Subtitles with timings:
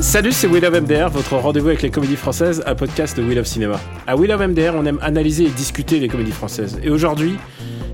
[0.00, 3.38] Salut, c'est Will of MDR, votre rendez-vous avec les comédies françaises, un podcast de Will
[3.38, 3.80] of Cinéma.
[4.06, 6.80] À Will of MDR, on aime analyser et discuter les comédies françaises.
[6.82, 7.36] Et aujourd'hui,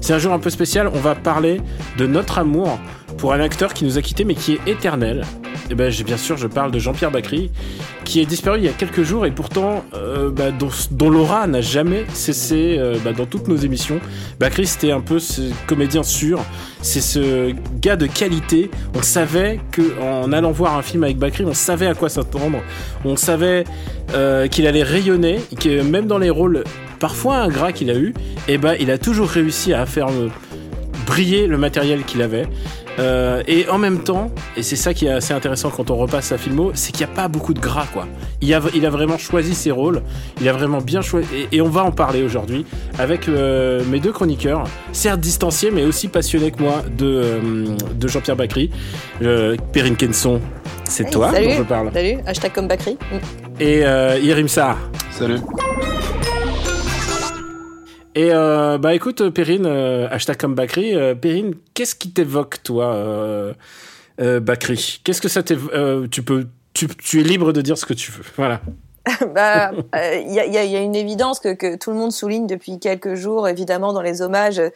[0.00, 1.60] c'est un jour un peu spécial, on va parler
[1.98, 2.78] de notre amour
[3.16, 5.25] pour un acteur qui nous a quittés mais qui est éternel.
[5.70, 7.51] Et ben, bien sûr, je parle de Jean-Pierre Bacry,
[8.05, 11.61] qui est disparu il y a quelques jours et pourtant euh, bah, dont, l'aura n'a
[11.61, 13.98] jamais cessé euh, bah, dans toutes nos émissions.
[14.39, 16.41] Bacry, c'était un peu ce comédien sûr,
[16.83, 18.70] c'est ce gars de qualité.
[18.95, 22.58] On savait que en allant voir un film avec Bacry, on savait à quoi s'attendre,
[23.05, 23.64] on savait
[24.14, 26.62] euh, qu'il allait rayonner, que même dans les rôles
[27.01, 28.14] parfois ingrats qu'il a eu,
[28.47, 30.08] et ben, il a toujours réussi à faire
[31.06, 32.46] briller le matériel qu'il avait.
[32.98, 36.26] Euh, et en même temps, et c'est ça qui est assez intéressant quand on repasse
[36.26, 38.06] sa filmo, c'est qu'il n'y a pas beaucoup de gras, quoi.
[38.40, 40.02] Il a, il a vraiment choisi ses rôles,
[40.40, 42.64] il a vraiment bien choisi, et, et on va en parler aujourd'hui
[42.98, 47.40] avec euh, mes deux chroniqueurs, certes distanciés, mais aussi passionnés que moi de, euh,
[47.94, 48.70] de Jean-Pierre Bacry.
[49.22, 50.40] Euh, Perrine Kenson,
[50.84, 51.46] c'est Hey, toi salut.
[51.48, 51.90] dont je parle.
[51.92, 52.92] Salut, hashtag comme Bakri.
[52.94, 53.16] Mm.
[53.60, 54.77] Et euh, Yerim Sarr.
[55.10, 55.40] Salut.
[58.17, 62.95] Et euh, bah écoute, Perrine, euh, hashtag comme Bakri, euh, Perrine, qu'est-ce qui t'évoque, toi,
[62.95, 63.53] euh,
[64.20, 65.00] euh, Bakri?
[65.05, 66.47] Qu'est-ce que ça t'évoque euh, Tu peux.
[66.73, 68.25] Tu, tu es libre de dire ce que tu veux.
[68.36, 68.61] Voilà.
[69.34, 71.91] Bah, euh, il y, a, il y a- y a une évidence que, que tout
[71.91, 74.58] le monde souligne depuis quelques jours, évidemment, dans les hommages.
[74.58, 74.70] Euh,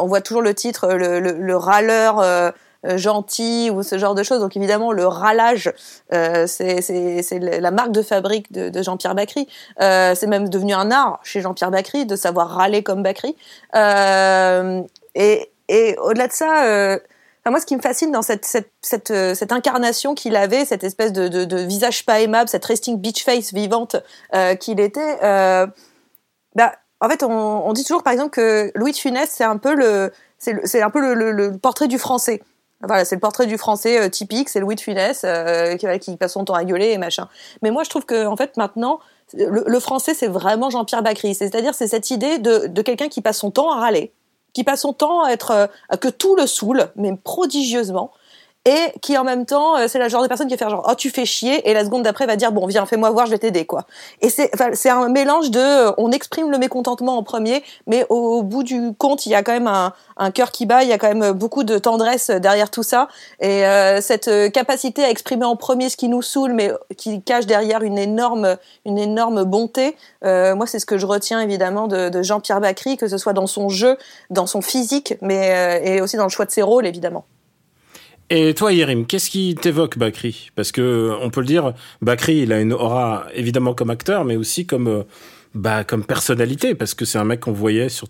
[0.00, 2.50] on voit toujours le titre, le, le- le râleur euh, euh,
[2.84, 4.40] gentil ou ce genre de choses.
[4.40, 5.72] Donc évidemment, le râlage,
[6.12, 9.48] euh, c'est la marque de fabrique de, de Jean-Pierre Bacry.
[9.80, 13.36] Euh, c'est même devenu un art chez Jean-Pierre Bacry de savoir râler comme Bacry.
[13.74, 14.82] Euh,
[15.14, 16.64] et et au-delà de ça...
[16.66, 16.98] euh,
[17.44, 20.64] Enfin, moi, ce qui me fascine dans cette, cette, cette, euh, cette incarnation qu'il avait,
[20.64, 23.96] cette espèce de, de, de visage pas aimable, cette resting beach face vivante
[24.34, 25.66] euh, qu'il était, euh,
[26.56, 29.56] bah, en fait, on, on dit toujours, par exemple, que Louis de Funès, c'est un
[29.56, 32.42] peu le- c'est un peu le, le- le portrait du français.
[32.82, 36.16] Voilà, c'est le portrait du français euh, typique, c'est Louis de Funès euh, qui, qui
[36.16, 37.28] passe son temps à gueuler et machin.
[37.62, 39.00] Mais moi, je trouve que en fait, maintenant,
[39.34, 41.34] le, le français, c'est vraiment Jean-Pierre Bacry.
[41.34, 44.12] C'est-à-dire, c'est cette idée de, de quelqu'un qui passe son temps à râler,
[44.52, 48.12] qui passe son temps à être euh, que tout le saoule, mais prodigieusement,
[48.64, 50.86] et qui en même temps, euh, c'est la genre de personne qui va faire genre
[50.90, 53.32] oh tu fais chier, et la seconde d'après va dire bon viens fais-moi voir, je
[53.32, 53.84] vais t'aider quoi.
[54.20, 58.38] Et c'est c'est un mélange de euh, on exprime le mécontentement en premier, mais au,
[58.38, 60.88] au bout du compte il y a quand même un, un cœur qui bat, il
[60.88, 63.08] y a quand même beaucoup de tendresse derrière tout ça,
[63.40, 67.22] et euh, cette euh, capacité à exprimer en premier ce qui nous saoule, mais qui
[67.22, 69.96] cache derrière une énorme une énorme bonté.
[70.24, 73.32] Euh, moi, c'est ce que je retiens évidemment de, de Jean-Pierre Bacry, que ce soit
[73.32, 73.96] dans son jeu,
[74.30, 77.24] dans son physique, mais euh, et aussi dans le choix de ses rôles, évidemment.
[78.30, 80.50] Et toi, Yerim, qu'est-ce qui t'évoque Bakri?
[80.54, 81.72] Parce que on peut le dire,
[82.02, 85.02] Bakri, il a une aura évidemment comme acteur, mais aussi comme euh,
[85.54, 88.08] bah comme personnalité, parce que c'est un mec qu'on voyait sur.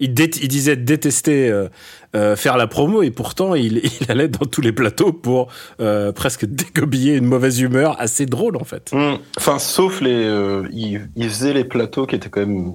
[0.00, 1.68] Il, disait détester euh,
[2.16, 5.48] euh, faire la promo et pourtant il, il allait dans tous les plateaux pour
[5.80, 8.90] euh, presque dégobiller une mauvaise humeur assez drôle en fait.
[8.92, 10.10] Hum, Enfin, sauf les.
[10.24, 12.72] euh, il, il faisait les plateaux qui étaient quand même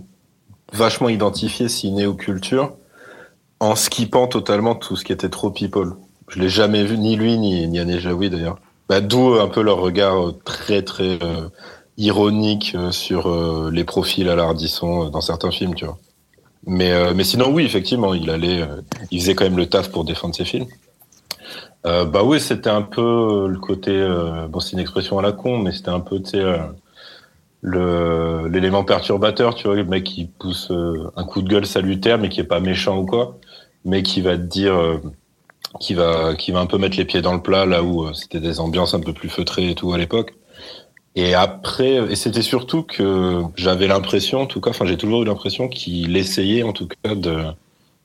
[0.71, 2.75] vachement identifiés ciné ou culture,
[3.59, 5.95] en skippant totalement tout ce qui était trop people.
[6.33, 8.57] Je l'ai jamais vu, ni lui, ni, ni d'ailleurs.
[8.89, 11.47] Bah, D'où un peu leur regard euh, très, très euh,
[11.97, 15.99] ironique euh, sur euh, les profils euh, dans certains films, tu vois.
[16.65, 19.91] Mais, euh, mais sinon, oui, effectivement, il allait, euh, il faisait quand même le taf
[19.91, 20.65] pour défendre ses films.
[21.85, 25.21] Euh, bah oui, c'était un peu euh, le côté, euh, bon, c'est une expression à
[25.21, 26.57] la con, mais c'était un peu, tu sais, euh,
[28.49, 32.29] l'élément perturbateur, tu vois, le mec qui pousse euh, un coup de gueule salutaire, mais
[32.29, 33.37] qui est pas méchant ou quoi,
[33.85, 34.97] mais qui va te dire, euh,
[35.79, 38.13] qui va, qui va un peu mettre les pieds dans le plat là où euh,
[38.13, 40.35] c'était des ambiances un peu plus feutrées et tout à l'époque.
[41.15, 45.25] Et après, et c'était surtout que j'avais l'impression, en tout cas, enfin j'ai toujours eu
[45.25, 47.45] l'impression qu'il essayait en tout cas de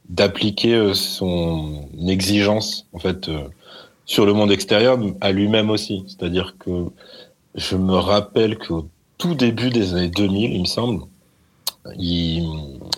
[0.09, 3.45] d'appliquer euh, son exigence en fait euh,
[4.07, 6.05] sur le monde extérieur à lui-même aussi.
[6.07, 6.87] C'est-à-dire que
[7.55, 8.89] je me rappelle qu'au
[9.19, 11.05] tout début des années 2000, il me semble,
[11.99, 12.47] il,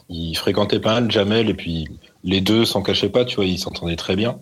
[0.08, 1.88] il fréquentait pas mal Jamel et puis
[2.24, 4.38] les deux s'en cachaient pas, tu vois, ils s'entendaient très bien.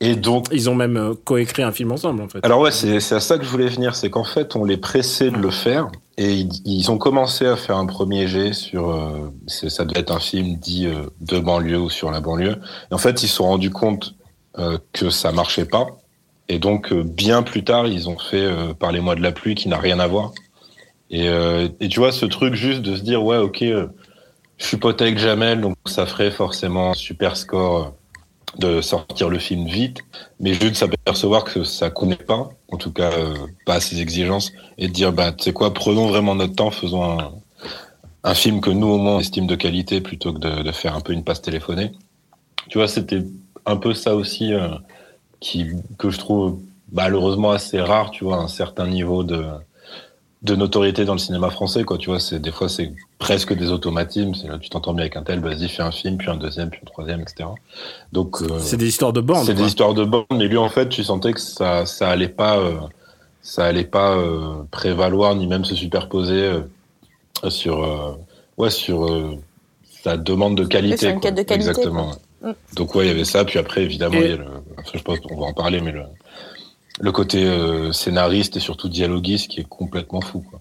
[0.00, 2.44] Et donc, ils ont même euh, coécrit un film ensemble, en fait.
[2.44, 5.30] Alors ouais, c'est à ça que je voulais venir, c'est qu'en fait, on les pressait
[5.30, 5.88] de le faire,
[6.18, 10.20] et ils, ont commencé à faire un premier jet sur, euh, ça devait être un
[10.20, 12.56] film dit euh, de banlieue ou sur la banlieue.
[12.90, 14.14] Et en fait, ils se sont rendus compte
[14.58, 15.86] euh, que ça marchait pas,
[16.48, 18.48] et donc bien plus tard, ils ont fait
[18.78, 20.32] Parlez-moi de la pluie, qui n'a rien à voir.
[21.10, 21.26] Et,
[21.80, 23.64] et tu vois, ce truc juste de se dire ouais, ok,
[24.58, 27.94] je suis pote avec Jamel, donc ça ferait forcément un super score
[28.58, 30.00] de sortir le film vite,
[30.40, 33.34] mais juste s'apercevoir que ça connaît pas, en tout cas euh,
[33.66, 36.70] pas à ses exigences, et de dire bah tu sais quoi, prenons vraiment notre temps,
[36.70, 40.72] faisons un, film que nous au moins on estime de qualité plutôt que de, de
[40.72, 41.92] faire un peu une passe téléphonée.
[42.68, 43.22] Tu vois, c'était
[43.66, 44.68] un peu ça aussi euh,
[45.38, 45.66] qui
[45.96, 46.58] que je trouve
[46.90, 49.44] malheureusement assez rare, tu vois, un certain niveau de
[50.42, 51.98] de notoriété dans le cinéma français, quoi.
[51.98, 54.34] Tu vois, c'est des fois c'est presque des automatismes.
[54.34, 56.80] C'est tu t'entends bien avec un tel, vas-y, fais un film, puis un deuxième, puis
[56.82, 57.48] un troisième, etc.
[58.12, 59.44] Donc euh, c'est des histoires de bande.
[59.46, 62.28] C'est des histoires de bande, mais lui en fait, tu sentais que ça ça allait
[62.28, 62.76] pas euh,
[63.40, 66.50] ça allait pas euh, prévaloir ni même se superposer
[67.48, 68.16] sur
[68.58, 69.38] ouais sur
[70.04, 71.10] sa demande de qualité.
[71.10, 72.12] Une quête de qualité Exactement.
[72.42, 72.52] Mm.
[72.76, 73.44] Donc ouais, il y avait ça.
[73.44, 74.46] Puis après, évidemment, il y a le,
[74.78, 76.02] enfin, je pense qu'on va en parler, mais le
[77.00, 80.44] le côté euh, scénariste et surtout dialoguiste qui est complètement fou.
[80.48, 80.60] Quoi.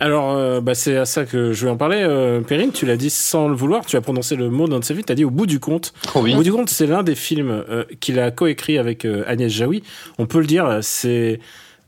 [0.00, 2.02] Alors, euh, bah, c'est à ça que je vais en parler.
[2.02, 4.84] Euh, Perrine, tu l'as dit sans le vouloir, tu as prononcé le mot dans de
[4.84, 5.92] ses tu as dit au bout du compte.
[6.14, 7.64] Au bout du compte, c'est l'un des films
[8.00, 9.82] qu'il a coécrit avec Agnès Jaoui.
[10.18, 11.40] On peut le dire, c'est...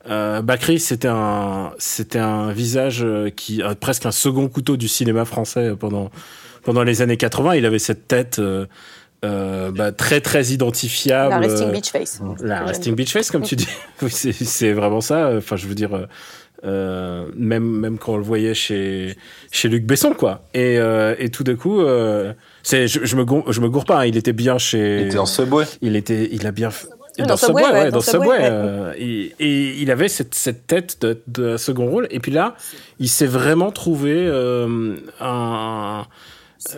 [0.06, 3.06] Bakri, c'était un, c'était un visage
[3.36, 6.10] qui, presque un second couteau du cinéma français pendant,
[6.64, 7.54] pendant les années 80.
[7.54, 8.66] Il avait cette tête euh,
[9.24, 11.30] bah, très très identifiable.
[11.30, 12.20] La resting beach face.
[12.42, 13.68] La resting beach face, comme tu dis.
[14.02, 15.32] oui, c'est vraiment ça.
[15.36, 16.06] Enfin, je veux dire,
[16.64, 19.16] euh, même même quand on le voyait chez
[19.50, 20.42] chez Luc Besson, quoi.
[20.54, 22.32] Et, euh, et tout d'un coup, euh,
[22.62, 24.00] c'est je, je, me gourre, je me gourre pas.
[24.00, 25.02] Hein, il était bien chez.
[25.02, 25.64] Il était en Subway.
[25.82, 26.70] Il était, il a bien.
[27.18, 28.38] Dans, dans Subway, ouais, dans, Subway.
[28.40, 32.08] Euh, et, et, il avait cette, cette tête de, de second rôle.
[32.10, 32.56] Et puis là,
[32.98, 34.26] il s'est vraiment trouvé
[35.20, 36.06] un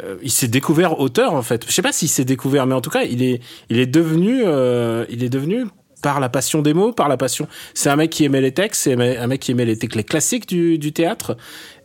[0.02, 1.64] euh, il s'est découvert auteur en fait.
[1.66, 3.40] Je sais pas s'il s'est découvert, mais en tout cas, il est,
[3.70, 5.64] il est devenu, euh, il est devenu
[6.02, 7.48] par la passion des mots, par la passion.
[7.74, 10.46] C'est un mec qui aimait les textes, c'est un mec qui aimait les, les classiques
[10.46, 11.36] du, du théâtre.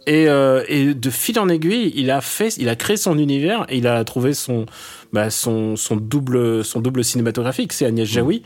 [0.07, 3.65] Et, euh, et, de fil en aiguille, il a fait, il a créé son univers
[3.69, 4.65] et il a trouvé son,
[5.13, 8.13] bah, son, son double, son double cinématographique, c'est Agnès mmh.
[8.13, 8.43] Jaoui.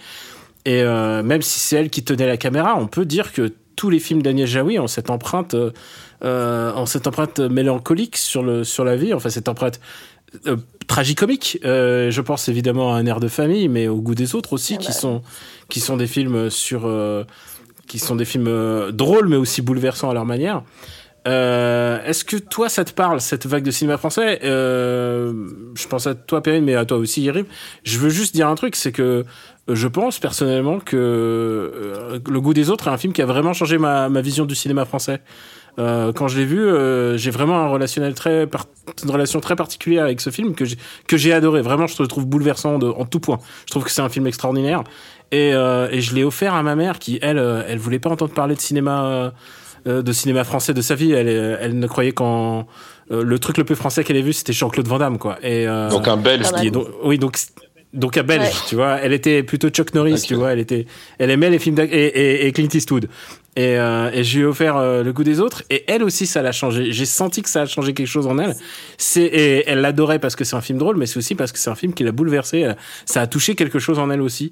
[0.66, 3.90] Et euh, même si c'est elle qui tenait la caméra, on peut dire que tous
[3.90, 5.72] les films d'Agnès Jaoui ont cette empreinte euh,
[6.24, 9.80] euh, en cette empreinte mélancolique sur le sur la vie, enfin cette empreinte
[10.48, 10.56] euh,
[10.88, 11.60] tragicomique.
[11.66, 14.76] Euh, je pense évidemment à un air de famille, mais au goût des autres aussi,
[14.76, 14.94] ah qui bah.
[14.94, 15.22] sont
[15.70, 16.90] qui sont des films sur
[17.88, 20.64] qui sont des films drôles, mais aussi bouleversants à leur manière.
[21.26, 24.40] Est-ce que toi, ça te parle, cette vague de cinéma français?
[24.44, 27.46] Je pense à toi, Perrine, mais à toi aussi, Yérim.
[27.84, 29.26] Je veux juste dire un truc, c'est que
[29.68, 33.78] je pense personnellement que Le goût des autres est un film qui a vraiment changé
[33.78, 35.22] ma, ma vision du cinéma français.
[35.78, 38.48] Euh, quand je l'ai vu, euh, j'ai vraiment un relationnel très
[39.04, 40.78] une relation très particulière avec ce film que j'ai
[41.08, 41.62] que j'ai adoré.
[41.62, 43.40] Vraiment, je le trouve bouleversant de, en tout point.
[43.66, 44.84] Je trouve que c'est un film extraordinaire
[45.32, 48.10] et, euh, et je l'ai offert à ma mère qui elle euh, elle voulait pas
[48.10, 49.34] entendre parler de cinéma
[49.88, 51.12] euh, de cinéma français de sa vie.
[51.12, 52.68] Elle elle ne croyait qu'en
[53.10, 55.38] le truc le plus français qu'elle ait vu, c'était Jean-Claude Van Damme, quoi.
[55.44, 56.52] Et, donc un Belge.
[56.54, 57.38] Qui donc, oui, donc
[57.94, 59.00] donc à belge, tu vois.
[59.02, 60.54] Elle était plutôt Chuck Norris, tu vois.
[60.54, 60.86] Elle était,
[61.18, 63.08] elle aimait les films et, et, et, Clint Eastwood.
[63.56, 65.64] Et, euh, et je lui ai offert euh, le goût des autres.
[65.70, 66.92] Et elle aussi, ça l'a changé.
[66.92, 68.54] J'ai senti que ça a changé quelque chose en elle.
[68.98, 71.60] C'est et elle l'adorait parce que c'est un film drôle, mais c'est aussi parce que
[71.60, 72.70] c'est un film qui l'a bouleversée.
[73.06, 74.52] Ça a touché quelque chose en elle aussi.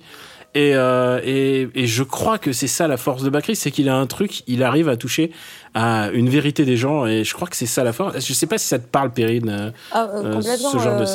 [0.56, 3.90] Et, euh, et, et, je crois que c'est ça la force de Bakri, c'est qu'il
[3.90, 5.32] a un truc, il arrive à toucher
[5.74, 7.08] à une vérité des gens.
[7.08, 8.24] Et je crois que c'est ça la force.
[8.24, 11.06] Je sais pas si ça te parle, Perrine, euh, ah, euh, ce genre de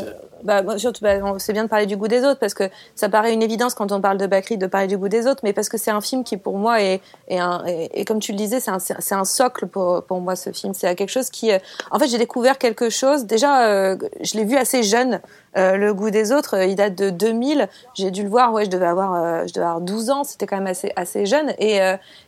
[0.42, 2.64] bah, surtout, bah, c'est bien de parler du goût des autres parce que
[2.95, 5.40] ça paraît une évidence quand on parle de Bakri de parler du goût des autres,
[5.42, 8.33] mais parce que c'est un film qui pour moi est, est, un, et comme tu
[8.33, 10.75] le disais, c'est un, c'est un socle pour, pour moi ce film.
[10.75, 11.59] C'est quelque chose qui, euh,
[11.90, 13.26] en fait, j'ai découvert quelque chose.
[13.26, 15.21] Déjà, euh, je l'ai vu assez jeune.
[15.57, 17.68] Euh, le goût des autres, il date de 2000.
[17.95, 20.25] J'ai dû le voir, ouais, je devais avoir, je devais avoir 12 ans.
[20.25, 21.52] C'était quand même assez, assez jeune.
[21.59, 21.78] Et,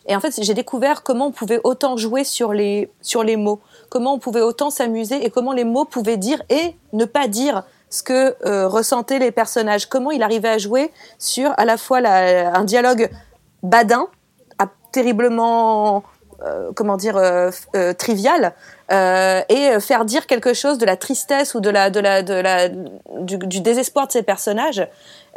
[0.07, 3.61] et en fait, j'ai découvert comment on pouvait autant jouer sur les, sur les mots,
[3.89, 7.65] comment on pouvait autant s'amuser et comment les mots pouvaient dire et ne pas dire
[7.91, 11.99] ce que euh, ressentaient les personnages, comment il arrivait à jouer sur à la fois
[11.99, 13.11] un dialogue
[13.63, 14.07] badin,
[14.93, 16.03] terriblement
[16.75, 17.21] comment dire
[17.99, 18.55] trivial
[18.91, 22.69] et faire dire quelque chose de la tristesse ou de la
[23.21, 24.89] du désespoir de ces personnages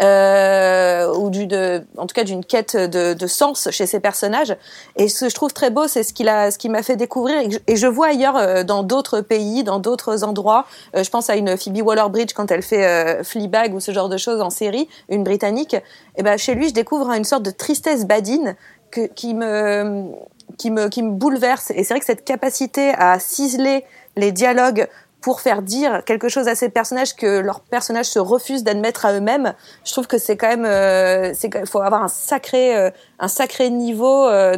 [0.02, 4.56] euh, ou du, de, en tout cas d'une quête de, de, sens chez ces personnages.
[4.96, 6.96] Et ce que je trouve très beau, c'est ce qu'il a, ce qui m'a fait
[6.96, 10.66] découvrir et, je, vois ailleurs euh, dans d'autres pays, dans d'autres endroits.
[10.96, 14.10] Euh, je pense à une Phoebe Waller-Bridge quand elle fait euh, Fleabag ou ce genre
[14.10, 15.76] de choses en série, une britannique.
[16.16, 18.56] Et ben chez lui, je découvre une sorte de tristesse badine
[18.92, 20.10] que, qui me
[20.58, 21.72] qui me qui me bouleverse.
[21.72, 23.86] Et c'est vrai que cette capacité à ciseler
[24.16, 24.88] les dialogues
[25.24, 29.14] pour faire dire quelque chose à ces personnages que leurs personnages se refusent d'admettre à
[29.14, 29.54] eux-mêmes.
[29.86, 33.70] Je trouve que c'est quand même, euh, c'est faut avoir un sacré, euh, un sacré
[33.70, 34.58] niveau euh,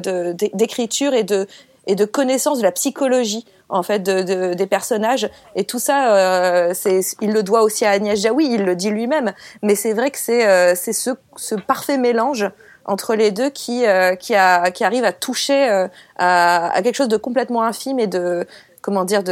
[0.54, 1.48] d'écriture et de
[1.88, 6.16] et de connaissance de la psychologie en fait de, de, des personnages et tout ça
[6.16, 9.94] euh, c'est il le doit aussi à Agnès Jaoui il le dit lui-même mais c'est
[9.94, 12.50] vrai que c'est euh, c'est ce, ce parfait mélange
[12.86, 17.08] entre les deux qui euh, qui, a, qui arrive à toucher à, à, quelque chose
[17.08, 18.46] de complètement infime et de
[18.86, 19.24] comment dire,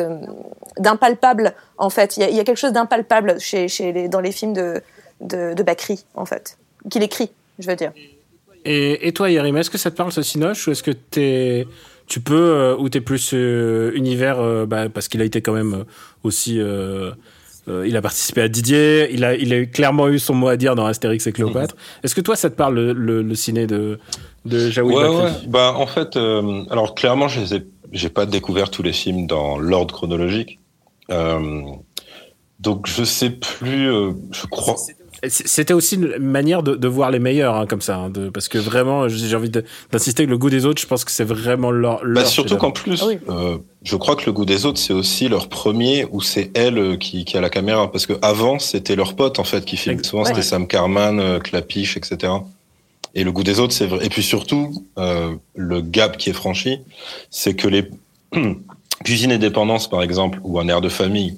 [0.79, 2.17] d'impalpable, en fait.
[2.17, 4.81] Il y, a, quelque chose d'impalpable chez, chez les, dans les films de,
[5.21, 6.57] de, de Bakri, en fait,
[6.89, 7.29] qu'il écrit,
[7.59, 7.91] je veux dire.
[8.65, 11.67] Et, et toi, Yerim, est-ce que ça te parle, ce Cinoche, ou est-ce que es,
[12.07, 15.53] tu peux, euh, ou t'es plus euh, univers, euh, bah, parce qu'il a été quand
[15.53, 15.85] même
[16.23, 16.59] aussi...
[17.67, 20.73] il a participé à Didier, il a, il a clairement eu son mot à dire
[20.73, 21.75] dans Astérix et Cléopâtre.
[22.03, 23.99] Est-ce que toi, ça te parle le, le, ciné de,
[24.45, 25.31] de Jaoui ouais, ouais.
[25.47, 26.17] Bah, en fait,
[26.71, 30.59] alors clairement, je les ai j'ai pas découvert tous les films dans l'ordre chronologique.
[31.09, 31.61] Euh,
[32.59, 34.75] donc je sais plus, euh, je crois.
[35.27, 38.49] C'était aussi une manière de, de voir les meilleurs, hein, comme ça, hein, de, parce
[38.49, 41.71] que vraiment, j'ai envie d'insister que le goût des autres, je pense que c'est vraiment
[41.71, 42.03] leur.
[42.03, 43.19] leur bah surtout qu'en plus, ah oui.
[43.29, 46.97] euh, je crois que le goût des autres, c'est aussi leur premier où c'est elle
[46.97, 50.03] qui, qui a la caméra, parce que avant c'était leur pote en fait qui filme.
[50.03, 50.29] Souvent ouais.
[50.29, 52.33] c'était Sam Carman, euh, Clapiche, etc.
[53.15, 54.05] Et le goût des autres, c'est vrai.
[54.05, 56.79] Et puis surtout, euh, le gap qui est franchi,
[57.29, 57.85] c'est que les
[59.03, 61.37] cuisine et dépendance, par exemple, ou un air de famille,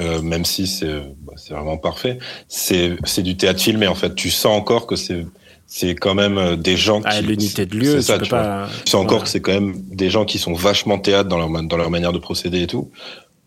[0.00, 2.18] euh, même si c'est bah, vraiment parfait,
[2.48, 4.14] c'est du théâtre filmé en fait.
[4.14, 5.26] Tu sens encore que c'est
[5.68, 8.00] c'est quand même euh, des gens ah, qui l'unité de lieu.
[8.00, 8.68] Ça, tu, pas...
[8.84, 11.50] tu sens encore que c'est quand même des gens qui sont vachement théâtre dans leur
[11.62, 12.90] dans leur manière de procéder et tout.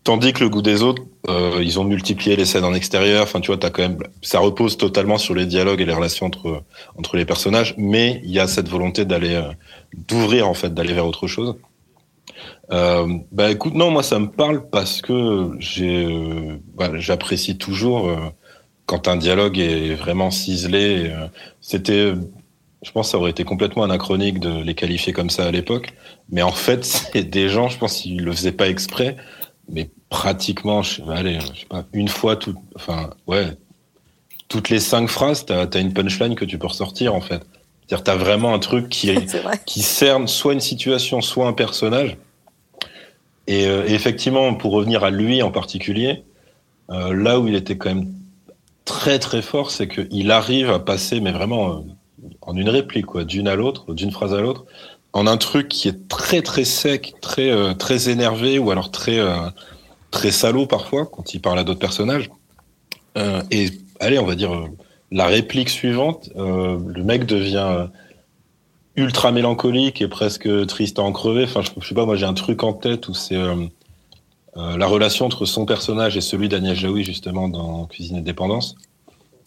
[0.02, 3.22] Tandis que le goût des autres, euh, ils ont multiplié les scènes en extérieur.
[3.22, 6.26] Enfin, tu vois, t'as quand même, ça repose totalement sur les dialogues et les relations
[6.26, 6.62] entre
[6.96, 9.52] entre les personnages, mais il y a cette volonté d'aller euh,
[9.94, 11.56] d'ouvrir en fait, d'aller vers autre chose.
[12.72, 18.16] Euh, bah écoute, non, moi ça me parle parce que j'ai, bah, j'apprécie toujours euh,
[18.86, 21.12] quand un dialogue est vraiment ciselé.
[21.60, 22.14] C'était,
[22.82, 25.92] je pense, que ça aurait été complètement anachronique de les qualifier comme ça à l'époque,
[26.30, 29.16] mais en fait, c'est des gens, je pense, qu'ils le faisaient pas exprès
[29.68, 33.56] mais pratiquement, je, allez, je sais pas, une fois tout, enfin, ouais,
[34.48, 37.42] toutes les cinq phrases, t'as as une punchline que tu peux ressortir en fait.
[37.86, 39.12] C'est-à-dire, t'as vraiment un truc qui
[39.66, 42.16] qui cerne soit une situation, soit un personnage.
[43.46, 46.24] Et, euh, et effectivement, pour revenir à lui en particulier,
[46.90, 48.12] euh, là où il était quand même
[48.84, 51.80] très très fort, c'est qu'il arrive à passer, mais vraiment euh,
[52.42, 54.66] en une réplique, quoi, d'une à l'autre, d'une phrase à l'autre,
[55.12, 59.18] en un truc qui est très très sec, très euh, très énervé ou alors très
[59.18, 59.48] euh,
[60.10, 62.30] très salaud parfois quand il parle à d'autres personnages.
[63.18, 64.68] Euh, et allez, on va dire
[65.10, 67.88] la réplique suivante, le mec devient
[68.94, 71.44] ultra mélancolique et presque triste à en crever.
[71.44, 73.40] Enfin, je, je sais pas, moi j'ai un truc en tête où c'est
[74.54, 78.76] la relation entre son personnage et celui d'Agnès Jaoui justement dans Cuisine et Dépendance.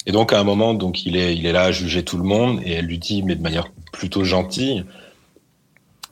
[0.05, 2.25] Et donc à un moment, donc il est il est là à juger tout le
[2.25, 4.83] monde et elle lui dit, mais de manière plutôt gentille.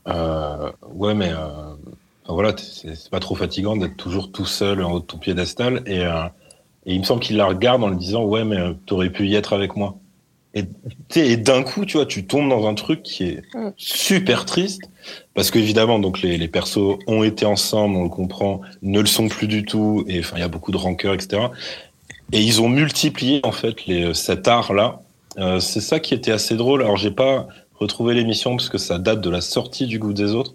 [0.08, 1.75] Euh, ouais, mais euh,
[2.27, 5.84] voilà, c'est pas trop fatigant d'être toujours tout seul en haut de ton piédestal.
[5.86, 6.24] Et, euh,
[6.86, 9.36] et il me semble qu'il la regarde en lui disant Ouais, mais t'aurais pu y
[9.36, 9.98] être avec moi.
[10.53, 10.65] Et,
[11.15, 13.43] et d'un coup, tu vois, tu tombes dans un truc qui est
[13.77, 14.81] super triste.
[15.34, 19.29] Parce qu'évidemment, donc les, les persos ont été ensemble, on le comprend, ne le sont
[19.29, 20.03] plus du tout.
[20.08, 21.43] Et enfin, il y a beaucoup de rancœur, etc.
[22.34, 25.01] Et ils ont multiplié en fait les, cet art-là.
[25.38, 26.81] Euh, c'est ça qui était assez drôle.
[26.81, 27.48] Alors j'ai pas
[27.81, 30.53] retrouver l'émission parce que ça date de la sortie du goût des autres.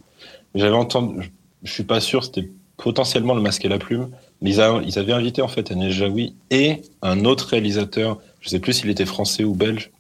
[0.55, 4.09] J'avais entendu, je suis pas sûr, c'était potentiellement le masque et la plume,
[4.41, 8.75] mais ils, avaient invité en fait Agnès Jaoui et un autre réalisateur, je sais plus
[8.75, 9.91] s'il était français ou belge.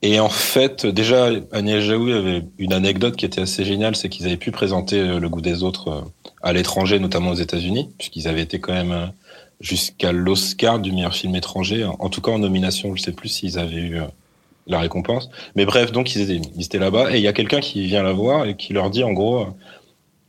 [0.00, 4.26] Et en fait, déjà, Agnès Jaoui avait une anecdote qui était assez géniale, c'est qu'ils
[4.26, 6.00] avaient pu présenter euh, le goût des autres euh,
[6.42, 9.06] à l'étranger, notamment aux États-Unis, puisqu'ils avaient été quand même euh,
[9.60, 13.58] jusqu'à l'Oscar du meilleur film étranger, en tout cas en nomination, je sais plus s'ils
[13.58, 13.98] avaient eu
[14.68, 15.30] la récompense.
[15.56, 18.46] Mais bref, donc ils étaient, là-bas et il y a quelqu'un qui vient la voir
[18.46, 19.46] et qui leur dit en gros,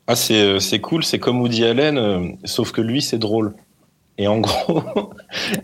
[0.08, 3.54] ah c'est c'est cool, c'est comme Woody Allen, euh, sauf que lui c'est drôle.
[4.18, 4.84] Et en gros,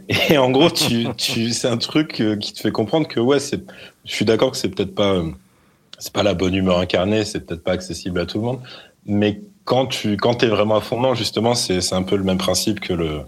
[0.29, 3.39] et en gros, tu, tu, c'est un truc euh, qui te fait comprendre que ouais,
[3.39, 3.57] je
[4.05, 5.29] suis d'accord que c'est peut-être pas euh,
[5.99, 8.59] c'est pas la bonne humeur incarnée, c'est peut-être pas accessible à tout le monde,
[9.05, 12.37] mais quand tu quand es vraiment à fond justement, c'est c'est un peu le même
[12.37, 13.21] principe que le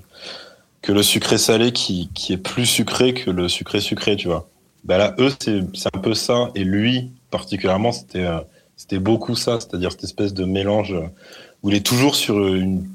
[0.82, 4.48] que le sucré salé qui qui est plus sucré que le sucré sucré, tu vois.
[4.84, 8.40] Bah là, eux, c'est un peu ça, et lui particulièrement, c'était euh,
[8.76, 10.96] c'était beaucoup ça, c'est-à-dire cette espèce de mélange
[11.64, 12.88] où il est toujours sur une,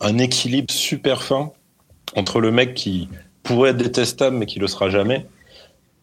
[0.00, 1.50] un équilibre super fin
[2.14, 3.08] entre le mec qui
[3.42, 5.26] pourrait être détestable mais qui le sera jamais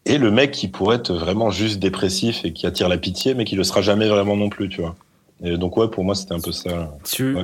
[0.06, 3.46] et le mec qui pourrait être vraiment juste dépressif et qui attire la pitié mais
[3.46, 4.96] qui le sera jamais vraiment non plus, tu vois.
[5.42, 6.94] Et donc ouais, pour moi c'était un peu ça.
[7.10, 7.38] Tu,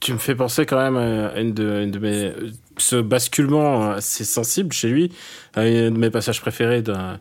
[0.00, 2.32] tu me fais penser quand même à une de, une de mes
[2.78, 5.12] ce basculement assez sensible chez lui,
[5.54, 7.18] à une de mes passages préférés d'un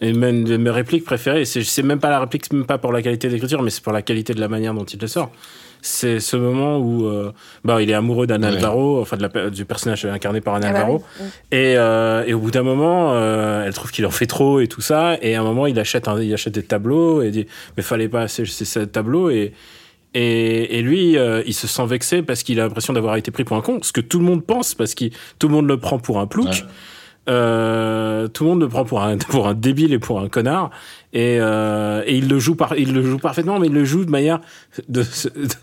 [0.00, 3.02] et même de mes répliques préférées, c'est même pas la réplique, même pas pour la
[3.02, 5.32] qualité d'écriture, mais c'est pour la qualité de la manière dont il le sort.
[5.80, 7.32] C'est ce moment où euh,
[7.64, 10.72] bah, il est amoureux d'Anne Alvaro, enfin de la, du personnage incarné par Anne ah
[10.72, 11.04] bah Alvaro.
[11.52, 14.66] Et, euh, et au bout d'un moment, euh, elle trouve qu'il en fait trop et
[14.66, 15.16] tout ça.
[15.22, 18.08] Et à un moment, il achète, un, il achète des tableaux et dit Mais fallait
[18.08, 19.30] pas c'est ce tableau.
[19.30, 19.52] Et,
[20.14, 23.44] et, et lui, euh, il se sent vexé parce qu'il a l'impression d'avoir été pris
[23.44, 25.06] pour un con, ce que tout le monde pense, parce que
[25.38, 26.64] tout le monde le prend pour un plouc.
[27.28, 30.70] Euh, tout le monde le prend pour un pour un débile et pour un connard.
[31.12, 34.04] Et, euh, et il le joue par il le joue parfaitement mais il le joue
[34.04, 34.40] de manière
[34.88, 35.02] de,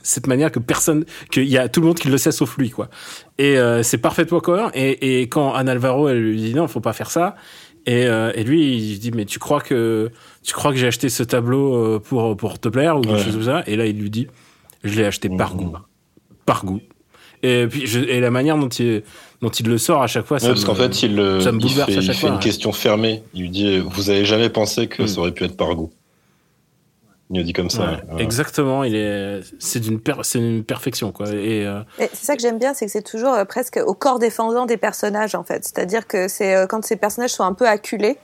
[0.02, 2.70] cette manière que personne qu'il y a tout le monde qui le sait sauf lui
[2.70, 2.90] quoi.
[3.38, 4.70] Et euh, c'est parfaitement cohérent.
[4.74, 7.36] Et, et quand Anne Alvaro elle lui dit non faut pas faire ça
[7.86, 10.12] et, euh, et lui il dit mais tu crois que
[10.44, 13.34] tu crois que j'ai acheté ce tableau euh, pour pour te plaire ou quelque chose
[13.34, 13.64] comme ça?
[13.68, 14.28] Et là il lui dit
[14.84, 15.74] je l'ai acheté par goût
[16.46, 16.82] par goût
[17.44, 19.04] et puis je, et la manière dont il
[19.42, 20.40] dont il le sort à chaque fois.
[20.40, 23.22] ça parce qu'en fait, il, le, il fait, il fait une question fermée.
[23.34, 25.08] Il lui dit Vous avez jamais pensé que mm.
[25.08, 25.92] ça aurait pu être par goût
[27.32, 28.02] Il le dit comme ça.
[28.20, 28.84] Exactement.
[28.84, 31.30] Il est, c'est d'une, c'est une perfection quoi.
[31.30, 34.20] Et, euh, c'est ça que j'aime bien, c'est que c'est toujours euh, presque au corps
[34.20, 35.64] défendant des personnages en fait.
[35.64, 38.18] C'est-à-dire que c'est euh, quand ces personnages sont un peu acculés,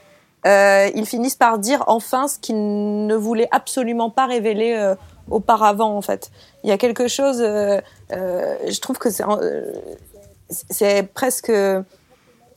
[0.46, 4.94] ils finissent par dire enfin ce qu'ils ne voulaient absolument pas révéler
[5.30, 6.32] auparavant en fait.
[6.64, 9.24] Il y a quelque chose, je trouve que c'est
[10.50, 11.52] c'est presque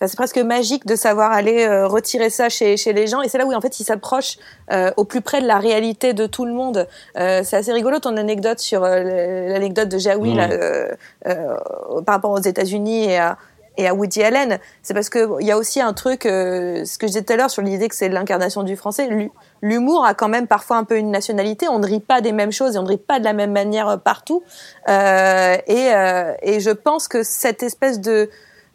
[0.07, 3.23] c'est presque magique de savoir aller euh, retirer ça chez, chez les gens.
[3.23, 4.39] Et c'est là où, en fait, il s'approche
[4.73, 6.87] euh, au plus près de la réalité de tout le monde.
[7.19, 12.03] Euh, c'est assez rigolo ton anecdote sur l'anecdote de Jaoui mmh.
[12.05, 13.39] par rapport aux États-Unis et à,
[13.77, 14.59] et à Woody Allen.
[14.83, 17.37] C'est parce que il y a aussi un truc, ce que je disais tout à
[17.37, 19.09] l'heure sur l'idée que c'est l'incarnation du français.
[19.63, 21.69] L'humour a quand même parfois un peu une nationalité.
[21.69, 23.53] On ne rit pas des mêmes choses et on ne rit pas de la même
[23.53, 24.43] manière partout.
[24.89, 25.91] et,
[26.43, 28.31] et je pense que cette espèce de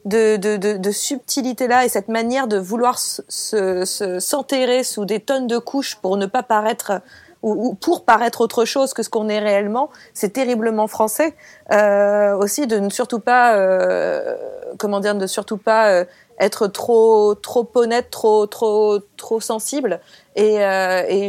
[0.06, 5.58] de, de, subtilité-là et cette manière de vouloir s'enterrer se, s'enterrer sous des tonnes de
[5.58, 7.02] couches pour ne pas paraître
[7.42, 11.36] ou, pour paraître autre chose que ce qu'on est réellement, c'est terriblement français.
[11.72, 14.36] Euh, aussi de ne surtout pas, euh,
[14.78, 16.06] comment dire, de surtout pas euh,
[16.40, 20.00] être trop trop honnête, trop trop trop sensible.
[20.36, 20.58] Et,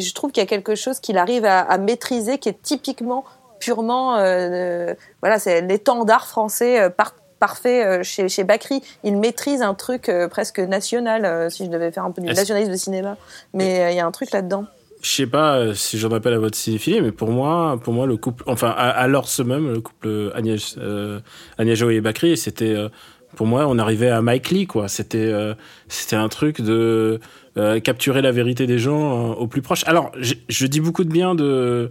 [0.01, 3.25] je trouve qu'il y a quelque chose qu'il arrive à, à, maîtriser, qui est typiquement
[3.59, 4.15] purement,
[5.21, 8.83] voilà, c'est l'étendard français par, parfait euh, chez, chez Bakri.
[9.03, 12.29] Il maîtrise un truc euh, presque national, euh, si je devais faire un peu du
[12.29, 13.17] nationalisme de cinéma.
[13.53, 14.67] Mais il y a un truc là-dedans.
[15.03, 18.19] Je sais pas si j'en appelle à votre cinéphilie, mais pour moi, pour moi, le
[18.19, 20.77] couple, enfin, alors ce même, le couple Agnès,
[21.57, 22.77] Agnès Joey et Bakri, c'était,
[23.35, 24.89] pour moi, on arrivait à Mike Lee, quoi.
[24.89, 25.33] C'était,
[25.89, 27.19] c'était un truc de
[27.83, 29.85] capturer la vérité des gens au plus proche.
[29.87, 31.91] Alors, je dis beaucoup de bien de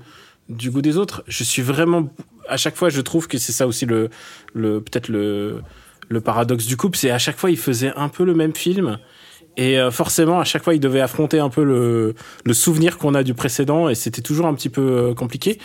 [0.49, 1.23] du goût des autres.
[1.27, 2.09] Je suis vraiment
[2.49, 4.09] à chaque fois, je trouve que c'est ça aussi le,
[4.53, 5.61] le peut-être le,
[6.09, 8.97] le paradoxe du couple, c'est à chaque fois, il faisait un peu le même film.
[9.57, 13.13] Et euh, forcément, à chaque fois, il devait affronter un peu le, le souvenir qu'on
[13.13, 15.59] a du précédent, et c'était toujours un petit peu euh, compliqué.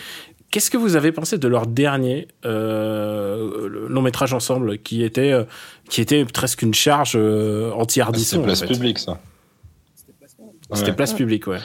[0.51, 5.43] Qu'est-ce que vous avez pensé de leur dernier euh, long métrage ensemble, qui était euh,
[5.89, 9.19] qui était presque une charge anti-hardisson C'était place publique, ça.
[10.73, 11.59] C'était place publique, ouais.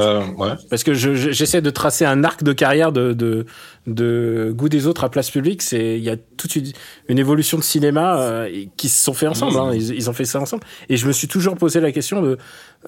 [0.00, 0.50] Euh, ouais.
[0.68, 3.46] Parce que j'essaie de tracer un arc de carrière de, de,
[3.86, 5.62] de goût des autres à place publique.
[5.62, 6.66] C'est il y a toute une,
[7.08, 9.58] une évolution de cinéma euh, qui se sont fait ensemble.
[9.58, 9.72] Hein.
[9.74, 10.62] Ils, ils, ont fait ça ensemble.
[10.88, 12.38] Et je me suis toujours posé la question de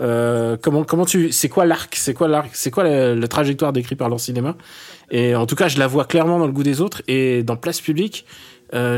[0.00, 3.98] euh, comment comment tu c'est quoi l'arc c'est quoi l'arc c'est quoi la, trajectoire décrite
[3.98, 4.56] par leur cinéma?
[5.10, 7.56] Et en tout cas, je la vois clairement dans le goût des autres et dans
[7.56, 8.24] place publique.
[8.74, 8.96] Euh,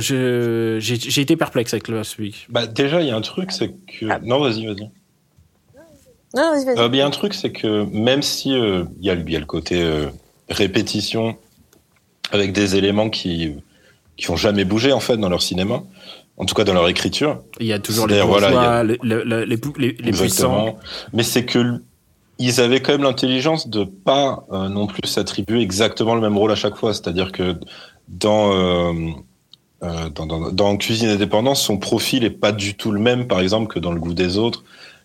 [0.79, 2.47] j'ai été perplexe avec le place public.
[2.49, 4.21] Bah déjà, il y a un truc, c'est que ah.
[4.23, 4.89] non, vas-y, vas-y.
[6.35, 6.79] Non, vas-y, vas-y.
[6.79, 9.37] Euh, il y a un truc, c'est que même si il euh, y, a, y
[9.37, 10.09] a le côté euh,
[10.49, 11.37] répétition
[12.33, 13.55] avec des éléments qui
[14.17, 15.83] qui ont jamais bougé en fait dans leur cinéma,
[16.37, 17.43] en tout cas dans leur écriture.
[17.61, 20.77] Il y a toujours les voilà, les, les, les, les puissants.
[21.13, 21.81] Mais c'est que
[22.39, 26.57] ils avaient quand même l'intelligence de pas non plus s'attribuer exactement le même rôle à
[26.57, 26.93] chaque fois.
[26.95, 27.57] C'est-à-dire que
[28.09, 28.95] dans,
[29.81, 33.73] dans, dans, dans Cuisine Indépendance, son profil est pas du tout le même, par exemple,
[33.73, 34.65] que dans Le Goût des Autres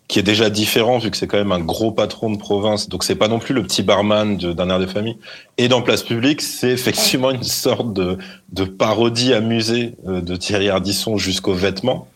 [0.09, 2.89] qui est déjà différent vu que c'est quand même un gros patron de province.
[2.89, 5.17] Donc c'est pas non plus le petit barman d'un air de famille.
[5.59, 8.17] Et dans Place Publique, c'est effectivement une sorte de,
[8.51, 12.07] de parodie amusée euh, de Thierry Ardisson jusqu'aux vêtements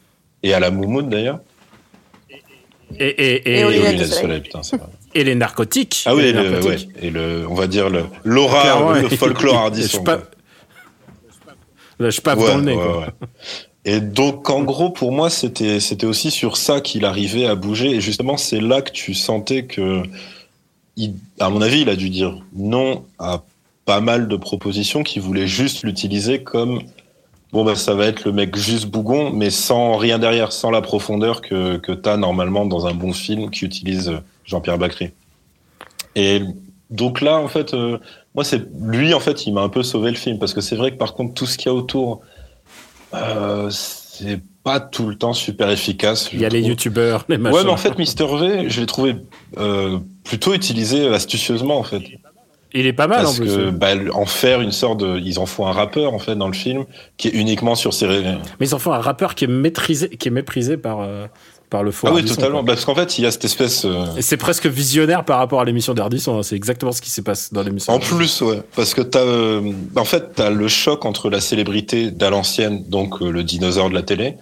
[0.41, 1.39] et à la moumoune d'ailleurs.
[2.99, 4.41] Et, et, et, soleil.
[4.41, 4.61] putain,
[5.13, 6.03] et les narcotiques.
[6.07, 10.03] Ah oui, et, le, ouais, et le, on va dire le l'aura, le folklore Ardisson.
[11.99, 12.73] Je, je pas dans le nez.
[12.73, 13.07] Quoi.
[13.85, 17.91] Et donc, en gros, pour moi, c'était c'était aussi sur ça qu'il arrivait à bouger.
[17.91, 20.03] Et justement, c'est là que tu sentais que,
[21.39, 23.43] à mon avis, il a dû dire non à
[23.85, 26.81] pas mal de propositions qui voulaient juste l'utiliser comme
[27.51, 30.81] bon ben ça va être le mec juste bougon, mais sans rien derrière, sans la
[30.81, 34.13] profondeur que que t'as normalement dans un bon film qui utilise
[34.45, 35.11] Jean-Pierre Bacry.
[36.15, 36.41] Et
[36.89, 37.97] donc là, en fait, euh,
[38.35, 40.75] moi c'est lui en fait, il m'a un peu sauvé le film parce que c'est
[40.77, 42.21] vrai que par contre tout ce qu'il y a autour
[43.13, 46.29] euh, c'est pas tout le temps super efficace.
[46.31, 47.57] Il y a les youtubeurs, les machins.
[47.57, 49.15] Ouais, mais en fait, Mister V, je l'ai trouvé
[49.57, 52.01] euh, plutôt utilisé astucieusement, en fait.
[52.75, 53.55] Il est pas mal Parce en plus.
[53.55, 56.47] que, bah, en faire une sorte de, ils en font un rappeur en fait dans
[56.47, 56.85] le film
[57.17, 58.07] qui est uniquement sur ses.
[58.07, 61.27] Mais ils en font un rappeur qui est maîtrisé, qui est méprisé par euh,
[61.73, 61.91] par le.
[62.03, 62.63] Ah oui, totalement.
[62.63, 63.83] Parce qu'en fait, il y a cette espèce.
[63.83, 64.05] Euh...
[64.15, 66.37] Et c'est presque visionnaire par rapport à l'émission d'Ardisson.
[66.37, 66.43] Hein.
[66.43, 67.91] C'est exactement ce qui s'est passé dans l'émission.
[67.91, 69.73] En plus, ouais, parce que t'as, euh...
[69.95, 73.95] en fait, t'as le choc entre la célébrité d'à l'ancienne, donc euh, le dinosaure de
[73.95, 74.35] la télé,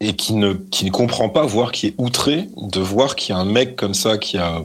[0.00, 3.38] et qui ne qui ne comprend pas, voire qui est outré de voir qu'il y
[3.38, 4.62] a un mec comme ça qui a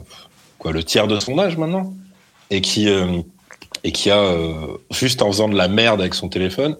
[0.58, 1.94] quoi le tiers de son âge maintenant
[2.50, 3.22] et qui euh,
[3.84, 4.36] et qui a
[4.90, 6.76] juste en faisant de la merde avec son téléphone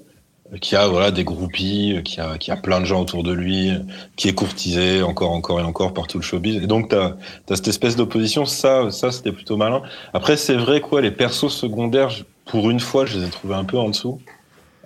[0.60, 3.72] qui a voilà des groupies, qui a qui a plein de gens autour de lui,
[4.16, 6.56] qui est courtisé encore encore et encore par tout le showbiz.
[6.62, 7.14] Et donc t'as
[7.50, 8.44] as cette espèce d'opposition.
[8.44, 9.82] Ça ça c'était plutôt malin.
[10.12, 12.10] Après c'est vrai quoi les persos secondaires
[12.44, 14.20] pour une fois je les ai trouvés un peu en dessous.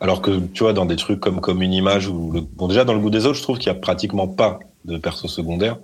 [0.00, 2.42] Alors que tu vois dans des trucs comme comme une image ou le...
[2.42, 4.98] bon déjà dans le goût des autres je trouve qu'il y a pratiquement pas de
[4.98, 5.78] persos secondaires.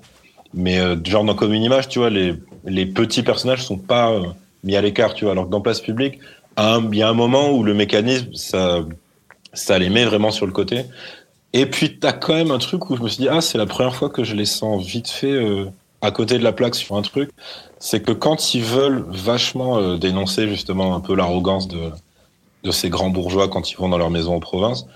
[0.55, 4.13] Mais euh, genre dans comme une image tu vois les les petits personnages sont pas
[4.13, 4.23] euh,
[4.63, 6.21] mis à l'écart tu vois alors que dans place publique
[6.59, 8.85] il y a un moment où le mécanisme ça
[9.53, 10.85] ça les met vraiment sur le côté.
[11.53, 13.67] Et puis t'as quand même un truc où je me suis dit ah c'est la
[13.67, 15.67] première fois que je les sens vite fait euh,
[16.01, 17.31] à côté de la plaque sur un truc,
[17.79, 21.91] c'est que quand ils veulent vachement euh, dénoncer justement un peu l'arrogance de
[22.65, 24.87] de ces grands bourgeois quand ils vont dans leur maison en province,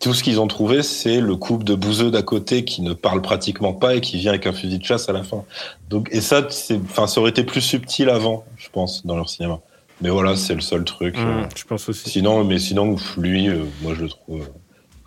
[0.00, 3.22] tout ce qu'ils ont trouvé c'est le couple de bouseux d'à côté qui ne parle
[3.22, 5.44] pratiquement pas et qui vient avec un fusil de chasse à la fin.
[5.88, 9.30] Donc et ça c'est enfin ça aurait été plus subtil avant je pense dans leur
[9.30, 9.60] cinéma.
[10.00, 11.16] Mais voilà, c'est le seul truc.
[11.16, 12.08] Mmh, euh, je pense aussi.
[12.08, 14.44] Sinon, mais sinon, lui, euh, moi, je le trouve euh,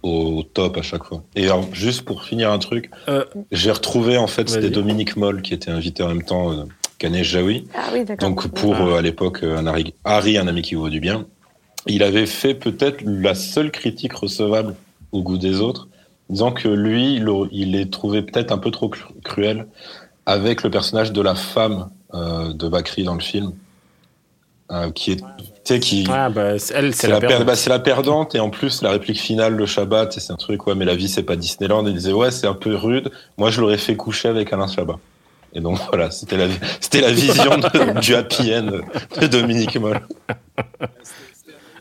[0.04, 1.24] au top à chaque fois.
[1.36, 5.42] Et alors, juste pour finir un truc, euh, j'ai retrouvé en fait, c'était Dominique Moll
[5.42, 6.66] qui était invité en même temps euh,
[7.24, 7.68] Jaoui.
[7.74, 8.30] Ah oui, d'accord.
[8.30, 8.98] Donc pour Ah.
[8.98, 11.26] à l'époque un Harry, Harry, un ami qui vaut du bien,
[11.88, 14.76] il avait fait peut-être la seule critique recevable
[15.12, 15.88] au goût des autres,
[16.30, 19.68] disant que lui, il, il les trouvait peut-être un peu trop cru- cruel
[20.26, 23.54] avec le personnage de la femme euh, de Bakri dans le film.
[24.72, 25.24] Euh, qui est, tu
[25.66, 27.48] sais, qui, ah, bah, c'est- elle, c'est c'est la, la, per- perdante.
[27.48, 30.66] bah, c'est la perdante et en plus la réplique finale le Shabbat c'est un truc
[30.66, 33.50] ouais mais la vie c'est pas Disneyland il disait ouais c'est un peu rude moi
[33.50, 34.98] je l'aurais fait coucher avec Alain Chabat
[35.54, 36.48] et donc voilà c'était la
[36.80, 38.72] c'était la vision de- du happy end
[39.20, 40.00] de Dominique Moll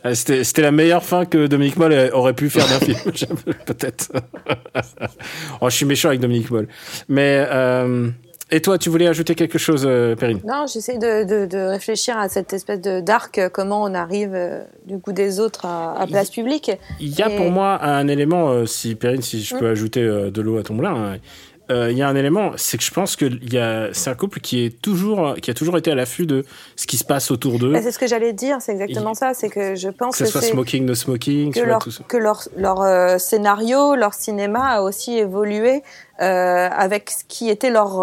[0.02, 2.96] Ah, C'était la meilleure fin que Dominique Moll aurait pu faire d'un film,
[3.66, 4.10] peut-être.
[5.60, 6.68] oh, je suis méchant avec Dominique Moll.
[7.10, 8.08] Mais, euh,
[8.50, 10.40] et toi, tu voulais ajouter quelque chose, euh, Perrine?
[10.46, 14.32] Non, j'essaie de, de, de réfléchir à cette espèce de d'arc, euh, comment on arrive
[14.34, 16.70] euh, du coup des autres à, à place publique.
[17.00, 20.02] Il y a Et- pour moi un élément, euh, si Perrine, si je peux ajouter
[20.02, 21.16] euh, de l'eau à ton moulin, hein,
[21.70, 23.26] euh, il y a un élément, c'est que je pense que
[23.92, 26.44] c'est un couple qui est toujours, qui a toujours été à l'affût de
[26.76, 29.16] ce qui se passe autour d'eux, Bah, c'est ce que j'allais dire, c'est exactement Il-
[29.16, 29.32] ça.
[29.34, 32.02] C'est que je pense que que, ce soit smoking, no smoking, que leur, tout ça.
[32.08, 35.82] que leur, leur euh, scénario, leur cinéma a aussi évolué
[36.20, 38.02] euh, avec ce qui était leur,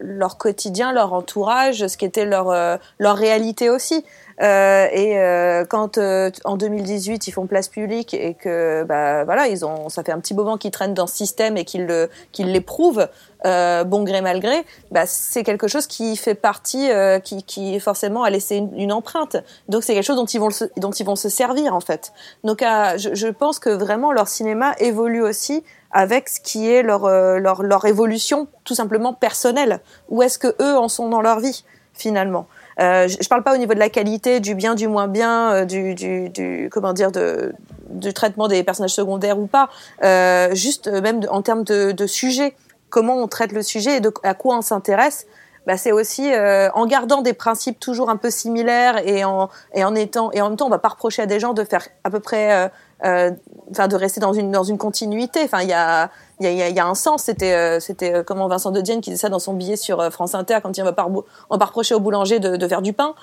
[0.00, 4.04] leur quotidien, leur entourage, ce qui était leur, leur réalité aussi.
[4.40, 9.48] Euh, et euh, quand euh, en 2018 ils font place publique et que bah voilà
[9.48, 12.08] ils ont ça fait un petit moment qu'ils traînent dans ce système et qu'ils le
[12.32, 13.08] qu'ils l'éprouvent
[13.44, 17.78] euh, bon gré mal gré bah c'est quelque chose qui fait partie euh, qui qui
[17.80, 19.36] forcément a laissé une, une empreinte.
[19.68, 22.12] Donc c'est quelque chose dont ils vont se, dont ils vont se servir en fait.
[22.44, 27.04] Donc je, je pense que vraiment leur cinéma évolue aussi avec ce qui est leur
[27.04, 29.80] euh, leur leur évolution tout simplement personnelle.
[30.08, 32.46] Où est-ce que eux en sont dans leur vie finalement?
[32.80, 35.52] Euh, je, je parle pas au niveau de la qualité, du bien, du moins bien,
[35.52, 37.54] euh, du, du, du comment dire, de,
[37.90, 39.68] du traitement des personnages secondaires ou pas.
[40.02, 42.54] Euh, juste euh, même en termes de, de sujet,
[42.90, 45.26] comment on traite le sujet et de, à quoi on s'intéresse.
[45.66, 49.84] Bah, c'est aussi euh, en gardant des principes toujours un peu similaires et en et
[49.84, 51.86] en étant et en même temps on va pas reprocher à des gens de faire
[52.02, 52.68] à peu près euh,
[53.02, 55.40] enfin de rester dans une dans une continuité.
[55.44, 56.10] Enfin, il y a
[56.40, 57.24] il y a, y a, un sens.
[57.24, 60.58] C'était c'était comment Vincent de Dienne qui disait ça dans son billet sur France Inter
[60.62, 61.08] quand il va par
[61.50, 63.14] on va reprocher au boulanger de, de faire du pain.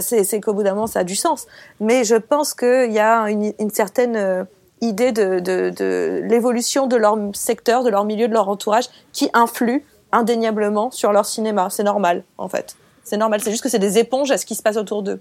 [0.00, 1.46] c'est qu'au bout d'un moment ça a du sens.
[1.80, 4.46] Mais je pense qu'il y a une, une certaine
[4.80, 9.30] idée de, de, de l'évolution de leur secteur, de leur milieu, de leur entourage, qui
[9.34, 11.68] influe indéniablement sur leur cinéma.
[11.70, 12.76] C'est normal, en fait.
[13.04, 13.40] C'est normal.
[13.40, 15.20] C'est juste que c'est des éponges à ce qui se passe autour d'eux.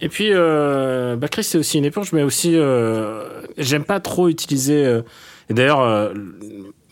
[0.00, 3.24] Et puis, euh, bah Chris, c'est aussi une éponge, mais aussi, euh,
[3.56, 4.84] j'aime pas trop utiliser.
[4.84, 5.02] Euh,
[5.50, 6.12] et d'ailleurs, euh,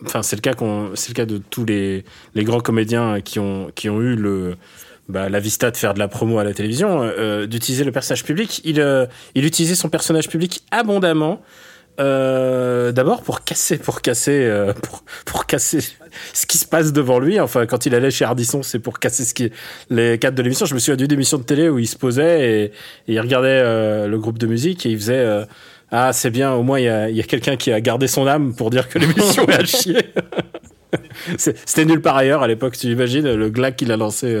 [0.03, 2.03] enfin, c'est le cas qu'on, c'est le cas de tous les
[2.35, 4.55] les grands comédiens qui ont qui ont eu le
[5.09, 8.25] bah, la vista de faire de la promo à la télévision, euh, d'utiliser le personnage
[8.25, 8.61] public.
[8.65, 11.41] Il, euh, il utilisait son personnage public abondamment.
[11.99, 15.79] Euh, D'abord pour casser, pour casser, euh, pour, pour, casser
[16.33, 17.39] ce qui se passe devant lui.
[17.39, 19.51] Enfin, quand il allait chez Ardisson, c'est pour casser ce qui
[19.89, 20.65] les cadres de l'émission.
[20.65, 22.71] Je me suis d'une émission de télé où il se posait et,
[23.07, 25.45] il regardait euh, le groupe de musique et il faisait euh,
[25.91, 28.27] ah c'est bien, au moins il y a, y a quelqu'un qui a gardé son
[28.27, 29.97] âme pour dire que l'émission est à chier.
[31.37, 34.33] C'était nul par ailleurs à l'époque, tu imagines le glag qu'il a lancé,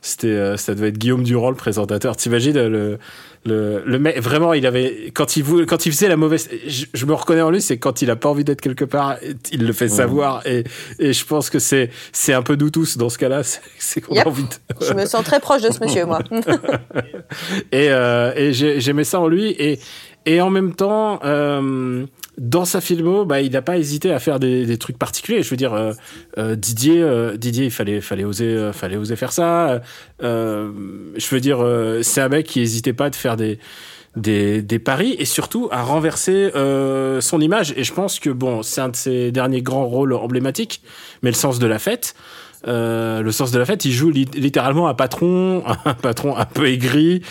[0.00, 2.16] c'était, ça devait être Guillaume Durand le présentateur.
[2.16, 2.98] Tu imagines le,
[3.44, 6.86] le, le mec, vraiment, il avait, quand il voulait, quand il faisait la mauvaise, je,
[6.94, 9.16] je me reconnais en lui, c'est quand il a pas envie d'être quelque part,
[9.50, 10.64] il le fait savoir et,
[11.00, 13.42] et je pense que c'est, c'est un peu nous tous dans ce cas-là,
[13.78, 14.26] c'est qu'on yep.
[14.26, 14.86] a envie de...
[14.86, 16.20] Je me sens très proche de ce monsieur, moi.
[17.72, 19.80] et, euh, et j'aimais ça en lui et,
[20.24, 22.06] et en même temps, euh,
[22.38, 25.42] dans sa filmo, bah, il n'a pas hésité à faire des, trucs particuliers.
[25.42, 25.92] Je veux dire, euh,
[26.38, 29.82] euh, Didier, euh, Didier, il fallait, fallait oser, euh, fallait oser faire ça.
[30.22, 30.72] Euh,
[31.16, 31.64] je veux dire,
[32.02, 33.58] c'est un mec qui n'hésitait pas à faire des,
[34.16, 36.50] des, des paris et surtout à renverser
[37.20, 37.74] son image.
[37.76, 40.82] Et je pense que bon, c'est un de ses derniers grands rôles emblématiques,
[41.22, 42.14] mais le sens de la fête.
[42.68, 46.44] Euh, le sens de la fête, il joue li littéralement un patron, un patron un
[46.44, 47.22] peu aigri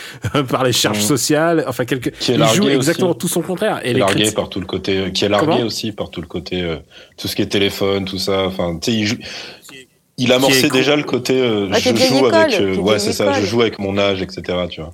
[0.50, 1.08] par les charges mmh.
[1.08, 3.20] sociales, enfin quelque, qui est il joue exactement aussi.
[3.20, 3.80] tout son contraire.
[3.84, 6.22] Et qui est largué par tout le côté, qui est largué Comment aussi par tout
[6.22, 6.78] le côté, euh,
[7.18, 8.46] tout ce qui est téléphone, tout ça.
[8.46, 9.18] Enfin, tu sais, il joue.
[10.18, 13.62] Il amorçait déjà le côté euh, je joue avec euh, ouais c'est ça je joue
[13.62, 14.94] avec mon âge etc tu vois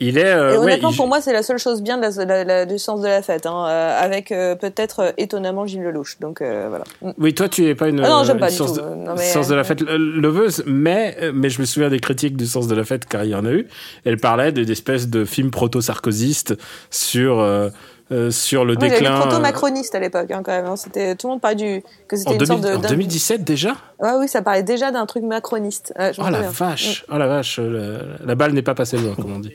[0.00, 0.24] il est.
[0.24, 0.96] Euh, et honnêtement, ouais, il...
[0.96, 3.22] pour moi, c'est la seule chose bien de la, la, la, du sens de la
[3.22, 6.18] fête, hein, euh, avec euh, peut-être étonnamment Gilles Lelouch.
[6.20, 6.84] Donc voilà.
[7.18, 8.82] Oui, toi, tu es pas une, ah non, pas sens, de.
[8.82, 12.46] Non, mais, sens de la fête leveuse, mais mais je me souviens des critiques du
[12.46, 13.68] sens de la fête car il y en a eu.
[14.04, 16.54] Elle parlait d'espèces de films proto-sarkozystes
[16.90, 17.40] sur.
[18.12, 19.18] Euh, sur le oui, déclin.
[19.18, 20.66] proto macroniste à l'époque, hein, quand même.
[20.66, 20.76] Hein.
[20.76, 22.86] C'était tout le monde parlait du que c'était une 2000, sorte de.
[22.86, 23.76] En 2017 déjà?
[23.98, 25.94] Ouais, oui, ça parlait déjà d'un truc macroniste.
[25.96, 27.14] oh la vache, mmh.
[27.14, 29.54] oh la vache, la, la balle n'est pas passée loin, comme on dit.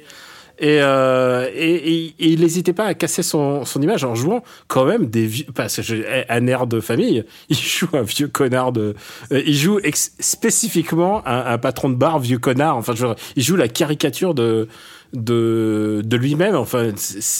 [0.62, 4.43] Et, euh, et, et, et, il n'hésitait pas à casser son, son image en jouant
[4.67, 7.24] quand même des vieux, parce que un air de famille.
[7.50, 8.93] Il joue un vieux connard de,
[9.32, 12.76] euh, il joue ex, spécifiquement un, un, patron de bar vieux connard.
[12.76, 14.67] Enfin, je, il joue la caricature de
[15.13, 16.56] de de lui-même.
[16.56, 16.89] Enfin,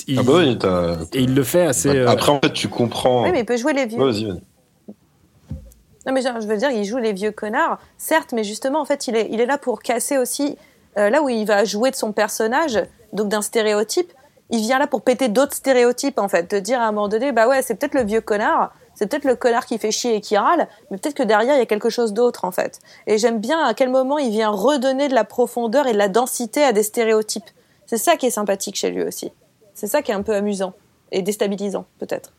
[0.08, 0.58] il, ah bah oui,
[1.14, 2.04] et il le fait assez.
[2.06, 3.24] Bah, après, en fait, tu comprends.
[3.24, 4.00] Oui, mais il peut jouer les vieux.
[4.00, 4.42] Ouais, vas-y, vas-y.
[6.08, 9.08] Non, mais je veux dire, il joue les vieux connards, certes, mais justement, en fait,
[9.08, 10.58] il est, il est là pour casser aussi
[10.98, 12.80] euh, là où il va jouer de son personnage,
[13.14, 14.12] donc d'un stéréotype,
[14.50, 17.32] il vient là pour péter d'autres stéréotypes en fait, de dire à un moment donné,
[17.32, 20.22] bah ouais, c'est peut-être le vieux connard, c'est peut-être le connard qui fait chier et
[20.22, 22.80] qui râle, mais peut-être que derrière il y a quelque chose d'autre en fait.
[23.08, 26.10] Et j'aime bien à quel moment il vient redonner de la profondeur et de la
[26.10, 27.50] densité à des stéréotypes.
[27.86, 29.32] C'est ça qui est sympathique chez lui aussi.
[29.74, 30.74] C'est ça qui est un peu amusant
[31.12, 32.34] et déstabilisant peut-être.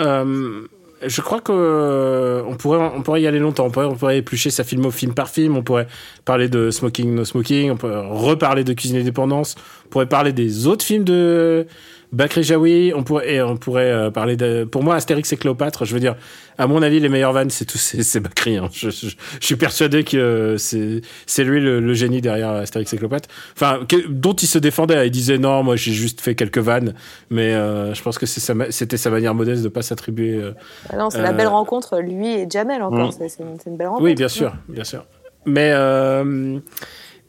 [0.00, 0.66] Euh,
[1.06, 3.66] je crois que euh, on pourrait on pourrait y aller longtemps.
[3.66, 5.56] On pourrait, on pourrait éplucher sa filmo film par film.
[5.56, 5.86] On pourrait
[6.24, 7.70] parler de Smoking No Smoking.
[7.70, 9.56] On pourrait reparler de Cuisine et Dépendance.
[9.86, 11.66] On pourrait parler des autres films de
[12.14, 15.84] Bakri Jaoui, on pourrait, et on pourrait euh, parler de, pour moi, Astérix et Cléopâtre,
[15.84, 16.14] je veux dire,
[16.58, 18.68] à mon avis, les meilleurs vannes, c'est tous, c'est Bakri, hein.
[18.72, 22.98] je, je, je, suis persuadé que c'est, c'est lui le, le, génie derrière Astérix et
[22.98, 23.28] Cléopâtre.
[23.56, 26.94] Enfin, que, dont il se défendait, il disait non, moi, j'ai juste fait quelques vannes,
[27.30, 30.52] mais, euh, je pense que sa, c'était sa manière modeste de pas s'attribuer, euh,
[30.90, 33.28] ah non, c'est la belle rencontre, lui et Jamel encore, mm.
[33.28, 34.04] c'est, une, une, belle rencontre.
[34.04, 35.04] Oui, bien sûr, bien sûr.
[35.46, 36.60] Mais, euh,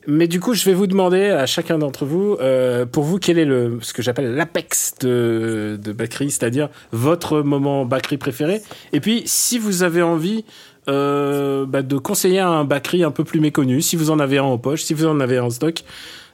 [0.08, 3.38] mais du coup, je vais vous demander à chacun d'entre vous, euh, pour vous, quel
[3.38, 8.62] est le ce que j'appelle l'apex de, de Bakri, c'est-à-dire votre moment Bakri préféré.
[8.94, 10.46] Et puis, si vous avez envie
[10.88, 14.44] euh, bah, de conseiller un Bakri un peu plus méconnu, si vous en avez un
[14.44, 15.84] en poche, si vous en avez un en stock.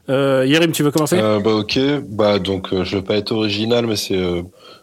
[0.09, 1.17] Euh, Yerim, tu veux commencer?
[1.19, 1.79] Euh, Bah ok,
[2.09, 4.41] bah donc euh, je vais pas être original, mais c'est euh,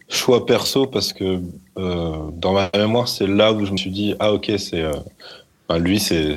[0.09, 1.41] choix perso parce que
[1.77, 4.85] dans ma mémoire, c'est là où je me suis dit ah ok c'est
[5.77, 6.37] Lui, c'est,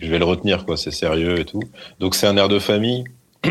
[0.00, 0.76] je vais le retenir, quoi.
[0.76, 1.62] C'est sérieux et tout.
[1.98, 3.04] Donc, c'est un air de famille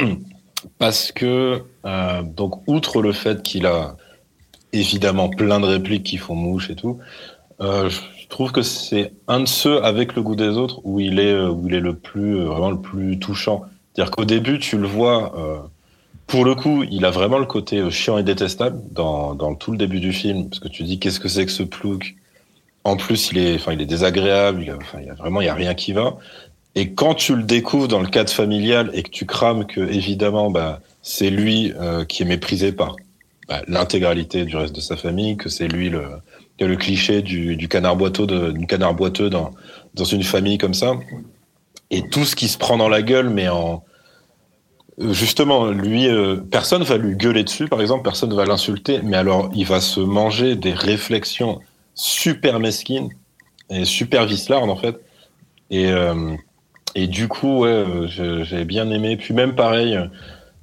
[0.79, 3.97] parce que, euh, donc, outre le fait qu'il a
[4.71, 6.99] évidemment plein de répliques qui font mouche et tout,
[7.59, 11.19] euh, je trouve que c'est un de ceux avec le goût des autres où il
[11.19, 13.63] est, où il est le plus, vraiment le plus touchant.
[13.93, 15.57] C'est-à-dire qu'au début, tu le vois, euh,
[16.27, 19.71] pour le coup, il a vraiment le côté euh, chiant et détestable dans, dans tout
[19.71, 22.16] le début du film, parce que tu dis qu'est-ce que c'est que ce plouc?
[22.87, 24.63] En plus, il est, enfin, il est désagréable.
[24.63, 26.17] Il enfin, il y a vraiment, il y a rien qui va.
[26.73, 30.49] Et quand tu le découvres dans le cadre familial et que tu crames que évidemment,
[30.49, 32.95] bah, c'est lui euh, qui est méprisé par
[33.49, 36.05] bah, l'intégralité du reste de sa famille, que c'est lui le,
[36.61, 39.51] le cliché du, canard boiteux, du canard boiteux dans,
[39.93, 40.93] dans une famille comme ça,
[41.91, 43.83] et tout ce qui se prend dans la gueule, mais en
[44.99, 49.51] Justement, lui, euh, personne va lui gueuler dessus, par exemple, personne va l'insulter, mais alors
[49.53, 51.59] il va se manger des réflexions
[51.97, 53.09] super mesquines
[53.69, 54.95] et super vislardes en fait.
[55.69, 56.35] Et, euh,
[56.95, 59.17] et du coup, ouais, j'ai bien aimé.
[59.17, 59.99] Puis même pareil,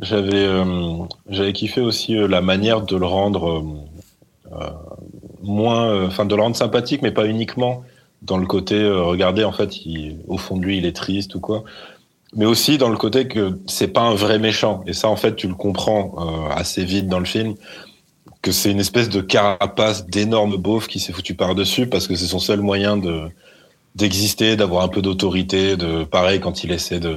[0.00, 3.62] j'avais euh, kiffé aussi la manière de le rendre
[5.42, 7.82] moins, enfin de le rendre sympathique, mais pas uniquement
[8.22, 9.70] dans le côté, regardez, en fait,
[10.26, 11.64] au fond de lui, il est triste ou quoi
[12.36, 14.82] mais aussi dans le côté que c'est pas un vrai méchant.
[14.86, 17.54] Et ça, en fait, tu le comprends euh, assez vite dans le film,
[18.44, 22.26] que c'est une espèce de carapace d'énorme beauf qui s'est foutu par-dessus parce que c'est
[22.26, 23.22] son seul moyen de
[23.94, 27.16] d'exister, d'avoir un peu d'autorité, de pareil quand il essaie de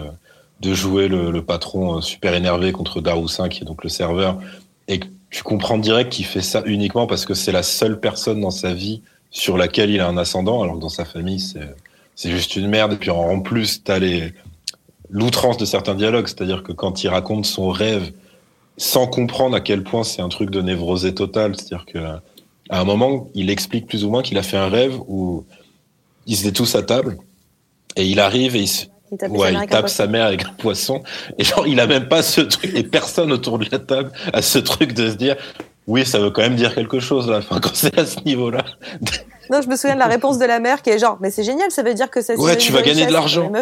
[0.62, 4.40] de jouer le, patron euh, super énervé contre Daroussin qui est donc le serveur
[4.88, 8.50] et tu comprends direct qu'il fait ça uniquement parce que c'est la seule personne dans
[8.50, 10.64] sa vie sur laquelle il a un ascendant.
[10.64, 11.76] Alors que dans sa famille c'est
[12.16, 12.94] c'est juste une merde.
[12.94, 14.34] Et puis en plus t'as les
[15.10, 18.14] l'outrance de certains dialogues, c'est-à-dire que quand il raconte son rêve
[18.78, 22.00] sans comprendre à quel point c'est un truc de névrosé total, c'est-à-dire que
[22.70, 25.46] à un moment, il explique plus ou moins qu'il a fait un rêve où
[26.26, 27.18] ils étaient tous à table
[27.96, 28.70] et il arrive et il,
[29.12, 31.02] il, ouais, il tape sa mère avec un poisson
[31.38, 34.42] et genre il a même pas ce truc et personne autour de la table a
[34.42, 35.38] ce truc de se dire
[35.88, 37.38] oui ça veut quand même dire quelque chose là.
[37.38, 38.66] Enfin quand c'est à ce niveau là
[39.50, 41.44] non, je me souviens de la réponse de la mère qui est genre, mais c'est
[41.44, 42.36] génial, ça veut dire que ça.
[42.36, 43.50] Ouais, tu vas gagner de l'argent.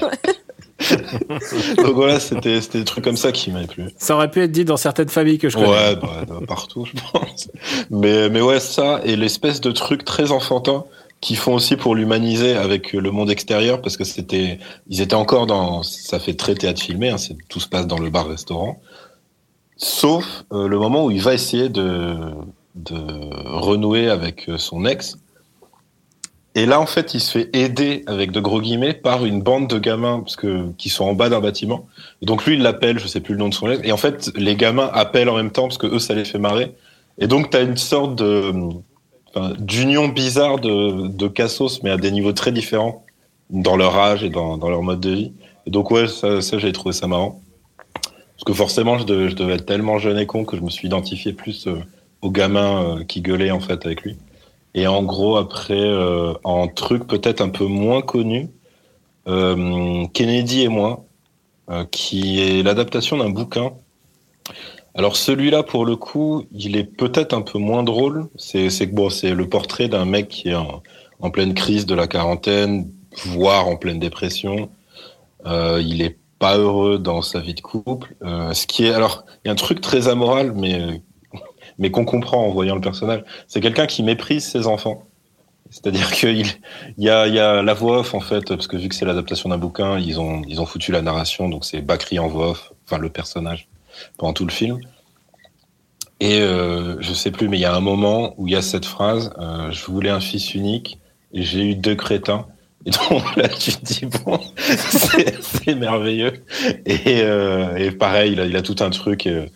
[1.76, 3.84] Donc voilà, c'était des trucs comme ça qui m'avaient plu.
[3.98, 5.68] Ça aurait pu être dit dans certaines familles que je connais.
[5.68, 7.48] Ouais, bah, partout, je pense.
[7.90, 10.84] Mais, mais ouais, ça, et l'espèce de truc très enfantin
[11.20, 15.46] qui font aussi pour l'humaniser avec le monde extérieur, parce que c'était, ils étaient encore
[15.46, 17.16] dans, ça fait très théâtre filmé, hein,
[17.48, 18.80] tout se passe dans le bar-restaurant.
[19.76, 22.16] Sauf euh, le moment où il va essayer de,
[22.74, 22.96] de
[23.46, 25.18] renouer avec euh, son ex.
[26.56, 29.68] Et là, en fait, il se fait aider avec de gros guillemets par une bande
[29.68, 31.86] de gamins parce que, qui sont en bas d'un bâtiment.
[32.22, 33.80] Donc lui, il l'appelle, je sais plus le nom de son ex.
[33.84, 36.38] Et en fait, les gamins appellent en même temps parce que eux, ça les fait
[36.38, 36.74] marrer.
[37.18, 38.52] Et donc, tu as une sorte de
[39.60, 43.04] d'union bizarre de, de cassos, mais à des niveaux très différents
[43.50, 45.32] dans leur âge et dans, leur mode de vie.
[45.66, 47.40] Et donc ouais, ça, ça j'ai trouvé ça marrant.
[48.04, 50.70] Parce que forcément, je devais, je devais, être tellement jeune et con que je me
[50.70, 51.76] suis identifié plus euh,
[52.22, 54.16] aux gamins euh, qui gueulaient en fait avec lui.
[54.74, 58.50] Et en gros, après, euh, en truc peut-être un peu moins connu,
[59.28, 61.04] euh, Kennedy et moi,
[61.70, 63.72] euh, qui est l'adaptation d'un bouquin.
[64.94, 68.28] Alors celui-là, pour le coup, il est peut-être un peu moins drôle.
[68.36, 70.82] C'est bon, c'est le portrait d'un mec qui est en,
[71.30, 72.90] pleine crise de la quarantaine,
[73.24, 74.70] voire en pleine dépression.
[75.46, 78.16] Il est pas heureux dans sa vie de couple.
[78.20, 81.02] Ce qui est alors, il y a un truc très amoral, mais
[81.80, 83.24] mais qu'on comprend en voyant le personnage.
[83.48, 85.06] C'est quelqu'un qui méprise ses enfants.
[85.70, 86.46] C'est-à-dire qu'il
[86.98, 89.98] y a, la voix off, en fait, parce que vu que c'est l'adaptation d'un bouquin,
[89.98, 93.08] ils ont, ils ont foutu la narration, donc c'est Bakri en voix off, enfin le
[93.08, 93.68] personnage,
[94.18, 94.78] pendant tout le film.
[96.20, 98.62] Et euh, je sais plus, mais il y a un moment où il y a
[98.62, 100.98] cette phrase euh, Je voulais un fils unique
[101.32, 102.46] et j'ai eu deux crétins.
[102.84, 106.44] Et donc là, tu te dis bon, c'est merveilleux.
[106.84, 109.26] Et, euh, pareil, il a, il a tout un truc.
[109.26, 109.46] Euh,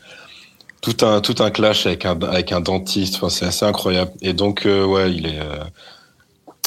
[0.84, 3.16] tout un tout un clash avec un avec un dentiste.
[3.16, 4.12] Enfin, c'est assez incroyable.
[4.20, 5.64] Et donc euh, ouais, il est euh,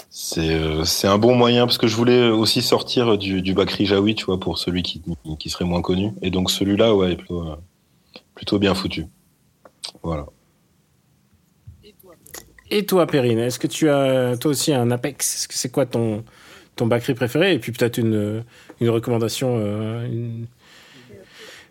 [0.10, 3.86] c'est euh, c'est un bon moyen parce que je voulais aussi sortir du du Bakri
[3.86, 5.02] Jaoui, tu vois, pour celui qui
[5.38, 6.14] qui serait moins connu.
[6.24, 7.20] Et donc celui-là, ouais, est
[8.34, 9.06] plutôt bien foutu.
[10.02, 10.26] Voilà.
[12.70, 15.48] Et toi, Perrine, est-ce que tu as toi aussi un Apex?
[15.52, 16.26] C'est quoi ton
[16.76, 17.54] ton Bakri préféré?
[17.54, 18.44] Et puis peut-être une
[18.82, 19.60] une recommandation,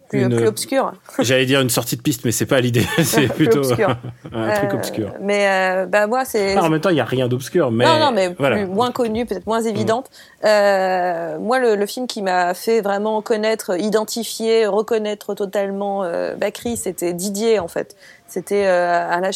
[0.08, 0.92] plus, une, plus obscur.
[1.18, 2.86] J'allais dire une sortie de piste, mais c'est pas l'idée.
[3.02, 3.96] c'est plutôt obscur.
[4.32, 5.12] un truc euh, obscur.
[5.20, 6.58] Mais euh, bah moi c'est.
[6.58, 8.56] en même temps, il y a rien d'obscur, mais non, non, mais voilà.
[8.56, 10.10] plus, moins connu, peut-être moins évidente.
[10.42, 10.46] Mm.
[10.46, 16.76] Euh, moi, le, le, film qui m'a fait vraiment connaître, identifier, reconnaître totalement euh, Bakri,
[16.76, 17.96] c'était Didier en fait.
[18.28, 19.30] C'était euh, à la.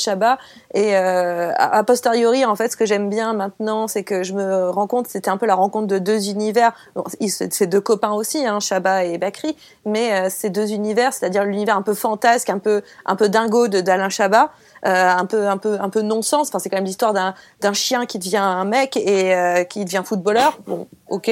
[0.75, 4.71] Et euh, a posteriori, en fait, ce que j'aime bien maintenant, c'est que je me
[4.71, 6.73] rends compte, c'était un peu la rencontre de deux univers.
[6.95, 11.45] Bon, c'est deux copains aussi, hein, Chabat et Bakri, mais euh, ces deux univers, c'est-à-dire
[11.45, 14.51] l'univers un peu fantasque, un peu un peu dingo de d'Alain Chabat,
[14.87, 16.49] euh, un peu un peu un peu non-sens.
[16.49, 19.85] Enfin, c'est quand même l'histoire d'un d'un chien qui devient un mec et euh, qui
[19.85, 20.59] devient footballeur.
[20.67, 21.31] Bon, ok,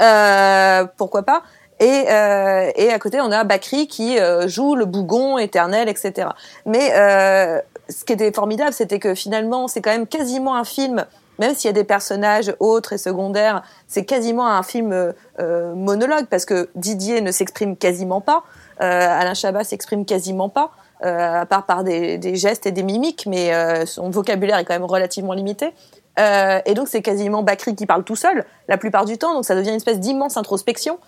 [0.00, 1.42] euh, pourquoi pas
[1.80, 6.28] Et, euh, et à côté, on a Bakri qui euh, joue le bougon éternel, etc.
[6.66, 7.58] Mais euh,
[7.88, 11.06] ce qui était formidable, c'était que finalement, c'est quand même quasiment un film,
[11.38, 16.26] même s'il y a des personnages autres et secondaires, c'est quasiment un film euh, monologue
[16.28, 18.44] parce que Didier ne s'exprime quasiment pas,
[18.78, 20.70] Alain Chabat s'exprime quasiment pas.
[21.02, 23.52] à part par des, des, gestes et des mimiques, mais
[23.84, 25.74] son vocabulaire est quand même relativement limité.
[26.20, 29.44] Euh, et donc c'est quasiment Bakri qui parle tout seul la plupart du temps, donc
[29.44, 30.98] ça devient une espèce d'immense introspection.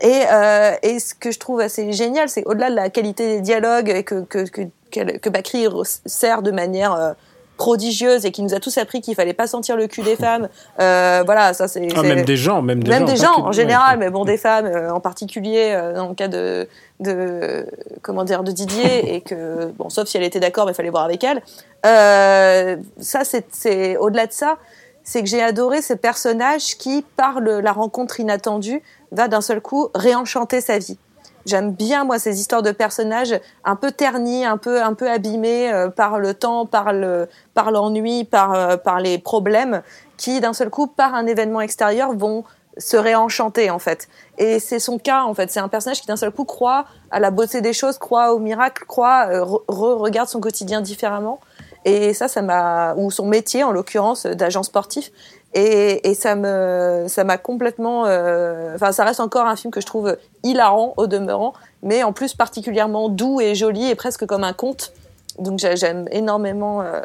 [0.00, 4.02] Et, euh, ce que je trouve assez génial, c'est au-delà de la qualité des dialogues
[4.04, 5.68] que, que, que, que Bakri
[6.06, 7.12] sert de manière euh,
[7.56, 10.48] prodigieuse et qui nous a tous appris qu'il fallait pas sentir le cul des femmes.
[10.80, 11.88] Euh, voilà, ça c'est.
[11.94, 13.12] Ah, même des gens, même des même gens.
[13.12, 16.28] des gens en général, mais bon, des femmes euh, en particulier euh, dans le cas
[16.28, 16.68] de,
[17.00, 17.66] de
[18.00, 20.90] comment dire de Didier et que bon, sauf si elle était d'accord, mais il fallait
[20.90, 21.42] voir avec elle.
[21.84, 24.56] Ça, c'est au-delà de ça,
[25.04, 29.60] c'est que j'ai adoré ce personnage qui, par le, la rencontre inattendue, va d'un seul
[29.60, 30.98] coup réenchanter sa vie.
[31.44, 35.72] J'aime bien moi ces histoires de personnages un peu ternis, un peu un peu abîmés
[35.72, 39.82] euh, par le temps, par le par l'ennui, par euh, par les problèmes
[40.16, 42.44] qui d'un seul coup par un événement extérieur vont
[42.78, 44.08] se réenchanter en fait.
[44.38, 47.18] Et c'est son cas en fait, c'est un personnage qui d'un seul coup croit à
[47.18, 51.40] la beauté des choses, croit au miracle, croit euh, regarde son quotidien différemment.
[51.84, 55.10] Et ça ça m'a ou son métier en l'occurrence d'agent sportif
[55.54, 59.80] et, et, ça me, ça m'a complètement, euh, enfin, ça reste encore un film que
[59.80, 64.44] je trouve hilarant au demeurant, mais en plus particulièrement doux et joli et presque comme
[64.44, 64.92] un conte.
[65.38, 67.00] Donc j'aime énormément euh,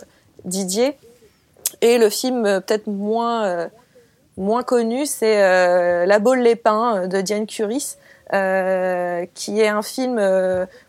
[0.45, 0.97] Didier.
[1.81, 3.67] Et le film euh, peut-être moins, euh,
[4.37, 7.97] moins connu, c'est La Baule les Pins de Diane Curis.
[8.31, 10.15] qui est un film,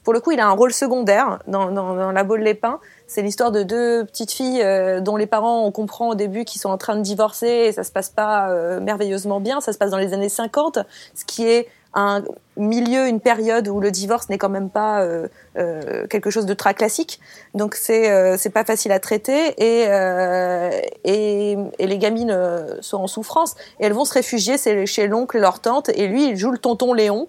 [0.04, 2.80] pour le coup, il a un rôle secondaire dans, dans, dans La Baule les Pins,
[3.08, 6.60] c'est l'histoire de deux petites filles euh, dont les parents, on comprend au début qu'ils
[6.60, 9.62] sont en train de divorcer et ça se passe pas euh, merveilleusement bien.
[9.62, 10.80] Ça se passe dans les années 50,
[11.14, 12.22] ce qui est un
[12.58, 16.52] milieu, une période où le divorce n'est quand même pas euh, euh quelque chose de
[16.52, 17.18] très classique.
[17.54, 19.88] Donc c'est c'est pas facile à traiter et,
[21.04, 22.38] et, et les gamines
[22.82, 26.36] sont en souffrance et elles vont se réfugier chez l'oncle leur tante et lui il
[26.36, 27.26] joue le tonton Léon.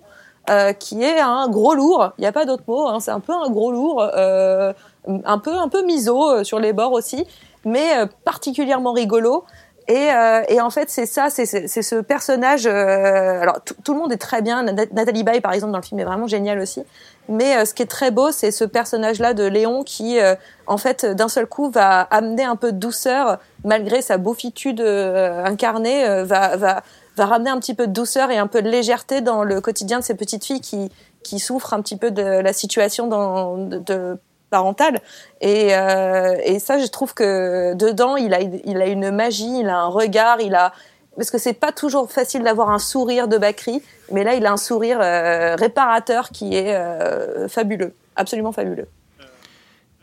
[0.80, 3.34] qui est un gros lourd, il n'y a pas d'autre mot, hein, c'est un peu
[3.34, 4.74] un gros lourd, euh,
[5.08, 7.26] un peu un peu miso euh, sur les bords aussi,
[7.66, 9.46] mais euh, particulièrement rigolo.
[9.88, 12.68] Et, euh, et, en fait, c'est ça, c'est ce personnage.
[12.68, 14.62] Euh, alors, tout le monde est très bien.
[14.62, 16.84] Nathalie Baye, par exemple, dans le film, est vraiment génial aussi.
[17.28, 20.20] Mais ce qui est très beau, c'est ce personnage-là de Léon qui,
[20.68, 26.24] en fait, d'un seul coup, va amener un peu de douceur, malgré sa beaufitude incarnée,
[26.24, 26.84] va, va,
[27.18, 29.98] va ramener un petit peu de douceur et un peu de légèreté dans le quotidien
[29.98, 30.92] de ces petites filles qui,
[31.24, 34.20] qui souffrent un petit peu de la situation dans, de, de
[34.50, 35.00] parentale.
[35.42, 39.70] Et, euh, et ça, je trouve que dedans, il a, il a une magie, il
[39.70, 40.74] a un regard, il a
[41.20, 44.54] parce que c'est pas toujours facile d'avoir un sourire de Bakri, mais là, il a
[44.54, 48.88] un sourire euh, réparateur qui est euh, fabuleux, absolument fabuleux.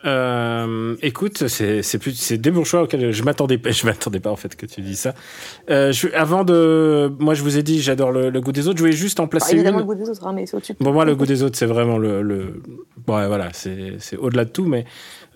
[0.06, 3.70] Euh, écoute, c'est c'est plus c'est des bons choix auxquels je m'attendais pas.
[3.76, 5.14] Je m'attendais pas en fait que tu dis ça.
[5.68, 8.78] Euh, je, avant de, moi je vous ai dit, j'adore le, le, goût des autres.
[8.78, 9.86] Je voulais juste en placer évidemment une.
[9.86, 10.74] le goût des autres, hein, mais c'est au-dessus.
[10.80, 12.62] Bon moi le goût des autres, c'est vraiment le, le...
[13.06, 14.86] Ouais, voilà, c'est c'est au-delà de tout, mais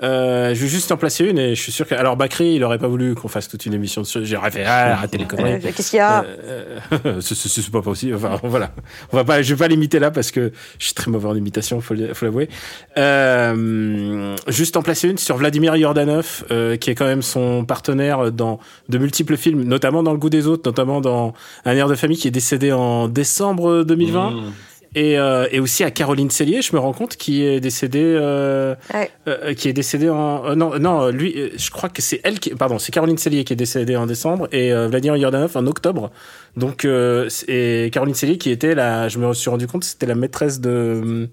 [0.03, 1.95] euh, je vais juste en placer une et je suis sûr que.
[1.95, 4.25] Alors Bakri, il aurait pas voulu qu'on fasse toute une émission dessus.
[4.25, 5.61] J'aurais fait ah, arrêtez les conneries.
[5.61, 8.15] Qu'est-ce qu'il y a euh, C'est pas possible.
[8.15, 8.73] Enfin voilà,
[9.13, 9.43] on va pas.
[9.43, 12.49] Je vais pas limiter là parce que je suis très mauvais en imitation, faut l'avouer.
[12.97, 18.33] Euh, juste en placer une sur Vladimir Yordanov, euh, qui est quand même son partenaire
[18.33, 21.35] dans de multiples films, notamment dans Le Goût des autres, notamment dans
[21.65, 24.53] Un air de famille qui est décédé en décembre 2020.
[24.97, 28.75] Et, euh, et aussi à Caroline Cellier, je me rends compte, qui est décédée, euh,
[28.93, 29.09] ouais.
[29.29, 32.41] euh, qui est décédée en euh, non non lui, euh, je crois que c'est elle
[32.41, 36.11] qui pardon, c'est Caroline Cellier qui est décédée en décembre et Vladimir Yordanov en octobre.
[36.57, 40.61] Donc et Caroline Cellier qui était la, je me suis rendu compte, c'était la maîtresse
[40.61, 41.29] de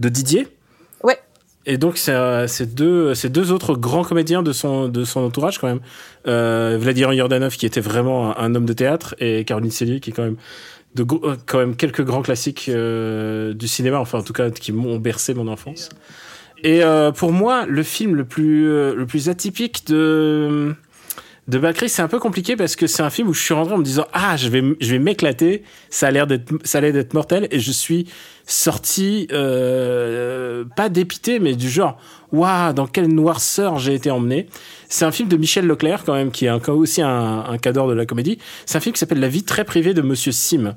[0.00, 0.46] de Didier.
[1.02, 1.18] Ouais.
[1.64, 5.68] Et donc c'est deux c'est deux autres grands comédiens de son de son entourage quand
[5.68, 5.80] même.
[6.26, 10.12] Vladimir Yordanov qui était vraiment un, un homme de théâtre et Caroline Cellier qui est
[10.12, 10.36] quand même
[10.98, 14.98] de quand même quelques grands classiques euh, du cinéma, enfin en tout cas qui m'ont
[14.98, 15.88] bercé mon enfance.
[16.64, 20.74] Et euh, pour moi, le film le plus euh, le plus atypique de
[21.48, 23.72] de Bakri, c'est un peu compliqué parce que c'est un film où je suis rentré
[23.72, 26.92] en me disant ah je vais je vais m'éclater, ça a l'air d'être ça allait
[26.92, 28.06] d'être mortel et je suis
[28.46, 31.98] sorti euh, pas dépité mais du genre
[32.32, 34.46] waouh dans quelle noirceur j'ai été emmené.
[34.90, 37.88] C'est un film de Michel Leclerc quand même qui est un, aussi un, un cadre
[37.88, 38.38] de la comédie.
[38.66, 40.76] C'est un film qui s'appelle La vie très privée de Monsieur Sim.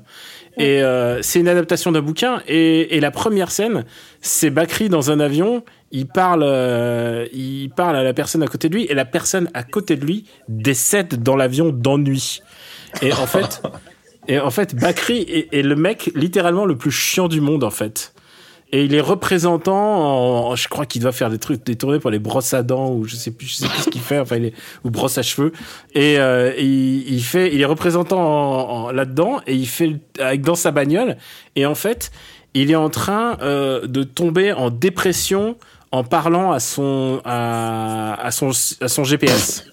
[0.58, 2.42] Et euh, c'est une adaptation d'un bouquin.
[2.46, 3.84] Et, et, la première scène,
[4.20, 5.64] c'est Bakri dans un avion.
[5.92, 9.48] Il parle, euh, il parle à la personne à côté de lui, et la personne
[9.54, 12.42] à côté de lui décède dans l'avion d'ennui.
[13.00, 13.62] Et en fait,
[14.28, 17.70] Et en fait, Bakri est, est le mec littéralement le plus chiant du monde en
[17.70, 18.12] fait
[18.72, 22.10] et il est représentant en, je crois qu'il doit faire des trucs des tournées pour
[22.10, 24.36] les brosses à dents ou je sais plus je sais plus ce qu'il fait enfin
[24.36, 24.54] il est
[24.84, 25.52] ou brosse à cheveux
[25.94, 30.40] et, euh, il, il, fait il est représentant en, là dedans et il fait avec
[30.40, 31.16] dans sa bagnole
[31.54, 32.10] et en fait
[32.54, 35.56] il est en train euh, de tomber en dépression
[35.90, 38.50] en parlant à son à, à son
[38.80, 39.66] à son GPS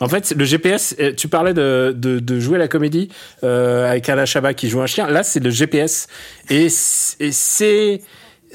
[0.00, 3.08] en fait, le GPS, euh, tu parlais de, de, de jouer la comédie
[3.42, 5.08] euh, avec Alain Chabat qui joue un chien.
[5.08, 6.08] Là, c'est le GPS.
[6.50, 8.02] Et c'est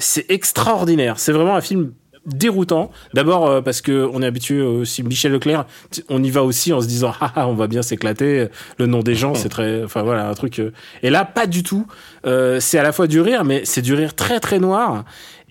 [0.00, 1.18] c'est extraordinaire.
[1.18, 1.92] C'est vraiment un film
[2.26, 2.90] déroutant.
[3.14, 5.66] D'abord euh, parce que on est habitué aussi Michel Leclerc,
[6.08, 8.48] on y va aussi en se disant ah, ah on va bien s'éclater.
[8.78, 10.58] Le nom des gens, c'est très, enfin voilà un truc.
[10.58, 10.72] Euh.
[11.02, 11.86] Et là pas du tout.
[12.26, 15.04] Euh, c'est à la fois du rire, mais c'est du rire très très noir.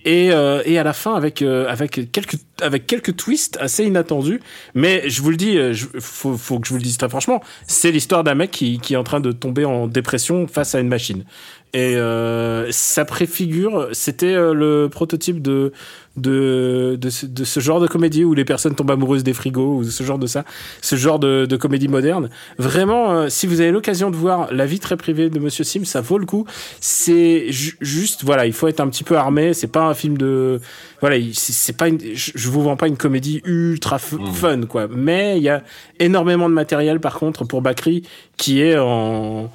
[0.06, 4.40] Et, euh, et à la fin avec avec quelques avec quelques twists assez inattendus
[4.74, 7.42] mais je vous le dis il faut, faut que je vous le dise très franchement
[7.66, 10.80] c'est l'histoire d'un mec qui, qui est en train de tomber en dépression face à
[10.80, 11.24] une machine
[11.72, 15.72] et euh, ça préfigure, c'était euh, le prototype de
[16.16, 19.76] de, de, ce, de, ce genre de comédie où les personnes tombent amoureuses des frigos
[19.76, 20.44] ou ce genre de ça,
[20.82, 22.30] ce genre de, de comédie moderne.
[22.58, 25.84] Vraiment, euh, si vous avez l'occasion de voir la vie très privée de Monsieur Sim,
[25.84, 26.46] ça vaut le coup.
[26.80, 29.54] C'est juste, voilà, il faut être un petit peu armé.
[29.54, 30.60] C'est pas un film de,
[31.00, 34.32] voilà, c'est pas une, je vous vends pas une comédie ultra mmh.
[34.32, 34.88] fun, quoi.
[34.88, 35.62] Mais il y a
[36.00, 38.02] énormément de matériel, par contre, pour Bakri,
[38.36, 39.50] qui est en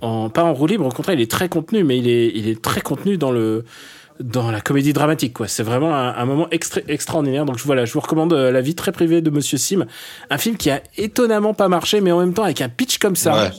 [0.00, 2.48] en, pas en roue libre, au contraire, il est très contenu, mais il est, il
[2.48, 3.64] est très contenu dans le,
[4.20, 5.48] dans la comédie dramatique, quoi.
[5.48, 7.44] C'est vraiment un, moment extra, extraordinaire.
[7.44, 9.86] Donc voilà, je vous recommande euh, La vie très privée de Monsieur Sim,
[10.28, 13.16] un film qui a étonnamment pas marché, mais en même temps avec un pitch comme
[13.16, 13.50] ça.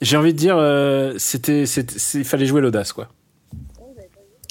[0.00, 3.08] J'ai envie de dire, euh, c'était, il fallait jouer l'audace, quoi.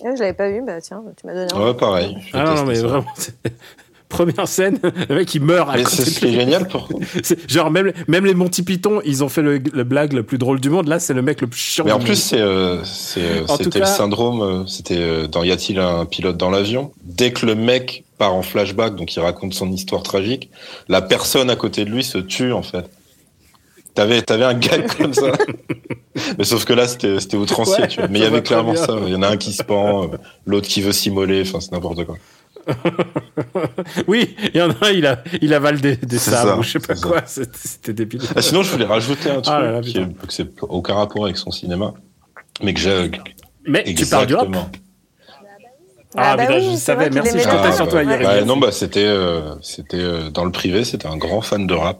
[0.02, 1.54] je l'avais pas vu, bah tiens, tu m'as donné.
[1.54, 2.18] Ouais, pareil.
[2.34, 3.06] Ah non, mais vraiment,
[4.14, 6.88] première scène, le mec il meurt à Mais c'est génial pour.
[7.48, 10.70] Genre même même les Monty Python, ils ont fait le, blague le plus drôle du
[10.70, 10.88] monde.
[10.88, 11.84] Là, c'est le mec le plus chiant.
[11.86, 12.78] Mais en plus, c'est euh,
[13.18, 14.42] euh, c'était le syndrome.
[14.42, 16.92] Euh, c'était dans Y a-t-il un pilote dans l'avion?
[17.04, 20.50] Dès que le mec part en flashback, donc il raconte son histoire tragique,
[20.88, 22.86] la personne à côté de lui se tue en fait.
[23.96, 25.32] T'avais, avais un gag comme ça.
[26.38, 28.08] Mais sauf que là, c'était, c'était outrancier, tu vois.
[28.08, 28.96] Mais il y avait clairement ça.
[29.06, 30.10] Il y en a un qui se pend,
[30.46, 32.16] l'autre qui veut s'immoler, enfin, c'est n'importe quoi.
[34.08, 36.80] oui, il y en a, il, a, il avale des, des sabres ou je sais
[36.80, 37.22] pas quoi.
[37.26, 38.22] C'était débile.
[38.36, 41.38] Ah, sinon, je voulais rajouter un ah truc qui est, que c'est aucun rapport avec
[41.38, 41.94] son cinéma,
[42.62, 43.12] mais que j'ai.
[43.66, 44.50] Mais tu parles du rap
[46.16, 48.46] ah, ah bah je savais, merci, je comptais sur toi hier.
[48.46, 51.98] non, bah, c'était, euh, c'était, euh, dans le privé, c'était un grand fan de rap.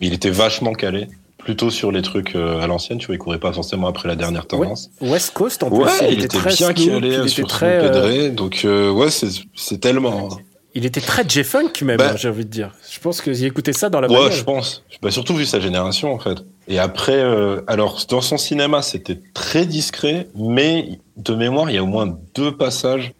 [0.00, 1.08] Il était vachement calé
[1.46, 4.16] plutôt sur les trucs euh, à l'ancienne, tu vois, il courait pas forcément après la
[4.16, 4.90] dernière tendance.
[5.00, 8.30] West Coast en plus, ouais, il, était, très bien calé sur très euh...
[8.30, 10.28] donc euh, ouais, c'est tellement.
[10.74, 12.72] Il était très J-Funk même, bah, j'ai envie de dire.
[12.90, 14.10] Je pense que j'ai écouté ça dans la.
[14.10, 14.82] Ouais, je pense.
[15.00, 16.38] Bah, surtout vu sa génération en fait.
[16.66, 21.78] Et après, euh, alors dans son cinéma, c'était très discret, mais de mémoire, il y
[21.78, 23.12] a au moins deux passages.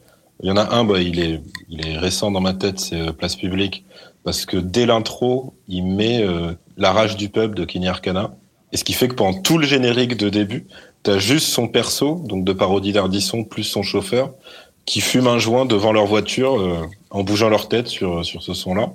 [0.43, 3.13] Il y en a un, bah, il est, il est récent dans ma tête, c'est
[3.13, 3.85] Place Publique,
[4.27, 6.27] parce que dès l'intro, il met
[6.77, 8.37] la rage du peuple de Kenny Arcana.
[8.73, 10.67] Et ce qui fait que pendant tout le générique de début,
[11.05, 14.33] t'as juste son perso, donc de parodie d'Ardisson, plus son chauffeur,
[14.85, 18.53] qui fume un joint devant leur voiture euh, en bougeant leur tête sur, sur ce
[18.53, 18.93] son-là.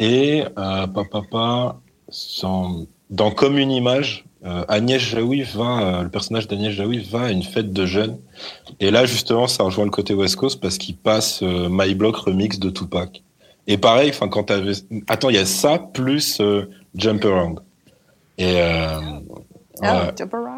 [0.00, 1.78] Et euh, papa,
[2.08, 7.24] sans, dans Comme une image, euh, Agnès Jaoui va, euh, le personnage d'Agnès Jaoui va
[7.24, 8.18] à une fête de jeunes.
[8.80, 12.58] Et là, justement, ça rejoint le côté West Coast parce qu'il passe My Block remix
[12.58, 13.22] de Tupac.
[13.66, 14.72] Et pareil, enfin, quand t'avais,
[15.08, 16.40] attends, il y a ça plus
[16.94, 17.60] Jump Around.
[18.38, 19.00] Et, euh,
[19.82, 20.12] ah,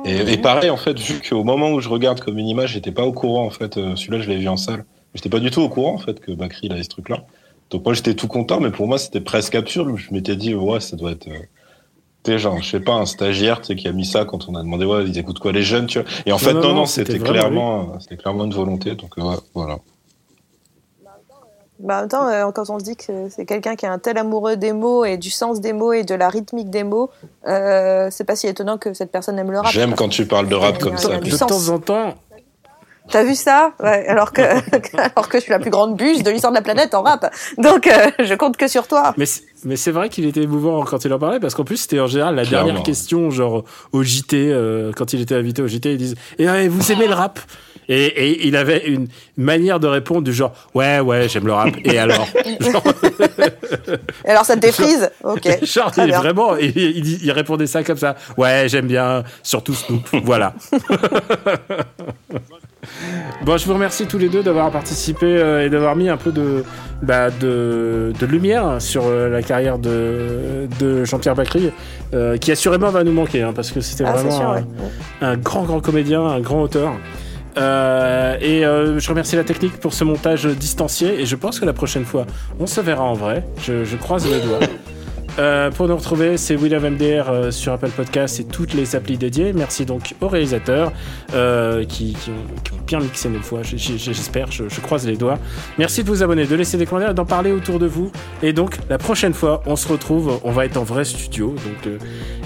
[0.04, 3.04] et, pareil, en fait, vu qu'au moment où je regarde comme une image, j'étais pas
[3.04, 4.84] au courant, en fait, euh, celui-là, je l'ai vu en salle.
[5.14, 7.24] J'étais pas du tout au courant, en fait, que Bakri, il avait ce truc-là.
[7.70, 9.96] Donc moi, j'étais tout content, mais pour moi, c'était presque absurde.
[9.96, 11.28] Je m'étais dit, ouais, ça doit être...
[11.28, 14.54] Euh, genre, je sais pas, un stagiaire, tu sais, qui a mis ça quand on
[14.54, 16.08] a demandé, ouais, ils écoutent quoi les jeunes, tu vois.
[16.26, 19.78] Et en fait, non, non, c'était clairement, c'était clairement une volonté, donc ouais, voilà.
[21.82, 23.98] Bah, en même temps, euh, quand on se dit que c'est quelqu'un qui est un
[23.98, 27.10] tel amoureux des mots et du sens des mots et de la rythmique des mots,
[27.48, 29.72] euh, c'est pas si étonnant que cette personne aime le rap.
[29.72, 31.18] J'aime quand tu parles de rap comme ça.
[31.18, 32.14] De temps en temps.
[33.10, 33.72] T'as vu ça?
[33.82, 34.42] Ouais, alors, que,
[34.96, 37.34] alors que je suis la plus grande buse de l'histoire de la planète en rap.
[37.58, 39.12] Donc, euh, je compte que sur toi.
[39.16, 39.24] Mais
[39.64, 42.06] mais c'est vrai qu'il était émouvant quand il en parlait, parce qu'en plus, c'était en
[42.06, 46.14] général la dernière question, genre au JT, quand il était invité au JT, ils disent
[46.38, 47.40] Et eh, vous aimez le rap?
[47.92, 51.70] Et, et, il avait une manière de répondre du genre ouais ouais j'aime le rap
[51.84, 52.26] et alors
[54.24, 55.10] et alors ça te défrise?
[55.24, 55.48] Ok.
[55.62, 58.16] Genre il, vraiment il, il, il, répondait ça comme ça.
[58.36, 60.54] Ouais j'aime bien surtout Snoop voilà.
[63.44, 66.32] Bon, je vous remercie tous les deux d'avoir participé euh, et d'avoir mis un peu
[66.32, 66.64] de,
[67.02, 71.70] bah, de, de lumière sur euh, la carrière de, de Jean-Pierre Bacry,
[72.12, 74.64] euh, qui assurément va nous manquer, hein, parce que c'était Ah, vraiment sûr, un, ouais.
[75.20, 76.94] un grand, grand comédien, un grand auteur.
[77.56, 81.64] Euh, et euh, je remercie la technique pour ce montage distancié, et je pense que
[81.64, 82.26] la prochaine fois,
[82.58, 83.44] on se verra en vrai.
[83.62, 84.60] Je, je croise les doigts.
[85.38, 88.94] Euh, pour nous retrouver, c'est We Love MDR euh, sur Apple Podcasts et toutes les
[88.96, 89.52] applis dédiées.
[89.54, 90.92] Merci donc aux réalisateurs
[91.34, 94.80] euh, qui, qui ont, qui ont bien mixé nos voix, j- j- j'espère, je, je
[94.80, 95.38] croise les doigts.
[95.78, 98.12] Merci de vous abonner, de laisser des commentaires, d'en parler autour de vous.
[98.42, 101.54] Et donc, la prochaine fois, on se retrouve, on va être en vrai studio.
[101.54, 101.94] Donc,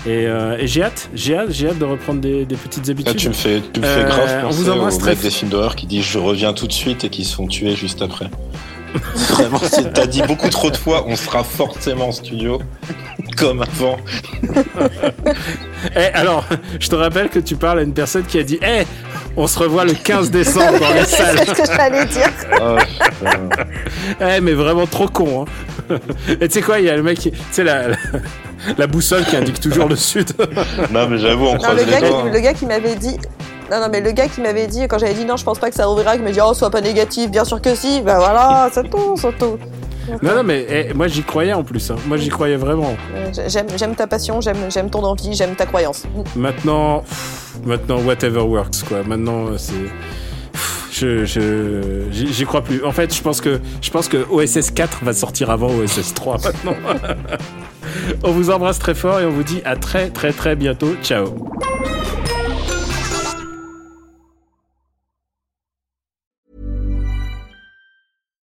[0.07, 3.17] et et j'ai hâte, j'ai hâte, j'ai hâte de reprendre des, des petites Ah, habitudes.
[3.17, 5.31] tu me fais, tu me fais on grave vous penser embrasse aux très mecs des
[5.31, 8.01] films d'horreur qui disent je reviens tout de suite et qui se font tuer juste
[8.03, 8.27] après.
[9.31, 9.61] Vraiment,
[9.95, 12.61] t'as dit beaucoup trop de fois, on sera forcément en studio,
[13.37, 13.97] comme avant.
[15.95, 16.45] Eh, alors,
[16.81, 18.85] je te rappelle que tu parles à une personne qui a dit Eh,
[19.37, 21.39] on se revoit le 15 décembre dans les salles.
[21.47, 22.31] c'est ce que j'allais dire.
[22.53, 22.77] Ah,
[23.19, 23.49] putain.
[24.37, 25.47] Eh, mais vraiment trop con.
[25.91, 25.97] Hein.
[26.41, 27.31] Et tu sais quoi, il y a le mec qui.
[27.33, 27.97] Tu sais, la, la,
[28.79, 30.31] la boussole qui indique toujours le sud.
[30.91, 32.23] non, mais j'avoue, on Non, croise le, les gars doigts.
[32.25, 33.17] qui, le gars qui m'avait dit.
[33.71, 35.71] Non, non, mais le gars qui m'avait dit, quand j'avais dit non, je pense pas
[35.71, 38.01] que ça rouvrira, qui m'a dit oh, sois pas négatif, bien sûr que si.
[38.01, 39.59] Bah voilà, c'est tout, c'est tout.
[40.23, 41.91] non, non, mais eh, moi j'y croyais en plus.
[41.91, 41.97] hein.
[42.07, 42.95] Moi j'y croyais vraiment.
[43.15, 46.05] Euh, J'aime, ta passion, j'aime, ton envie, j'aime ta croyance.
[46.37, 49.03] Maintenant, pff, maintenant, whatever works, quoi.
[49.05, 49.73] Maintenant, euh, c'est.
[50.93, 51.25] Je,
[52.11, 52.83] j'y crois plus.
[52.83, 56.39] En fait, je pense que, je pense que OSS 4 va sortir avant OSS 3
[56.39, 56.75] maintenant.
[58.25, 60.95] on vous embrasse très fort et on vous dit à très, très, très bientôt.
[61.03, 61.35] Ciao.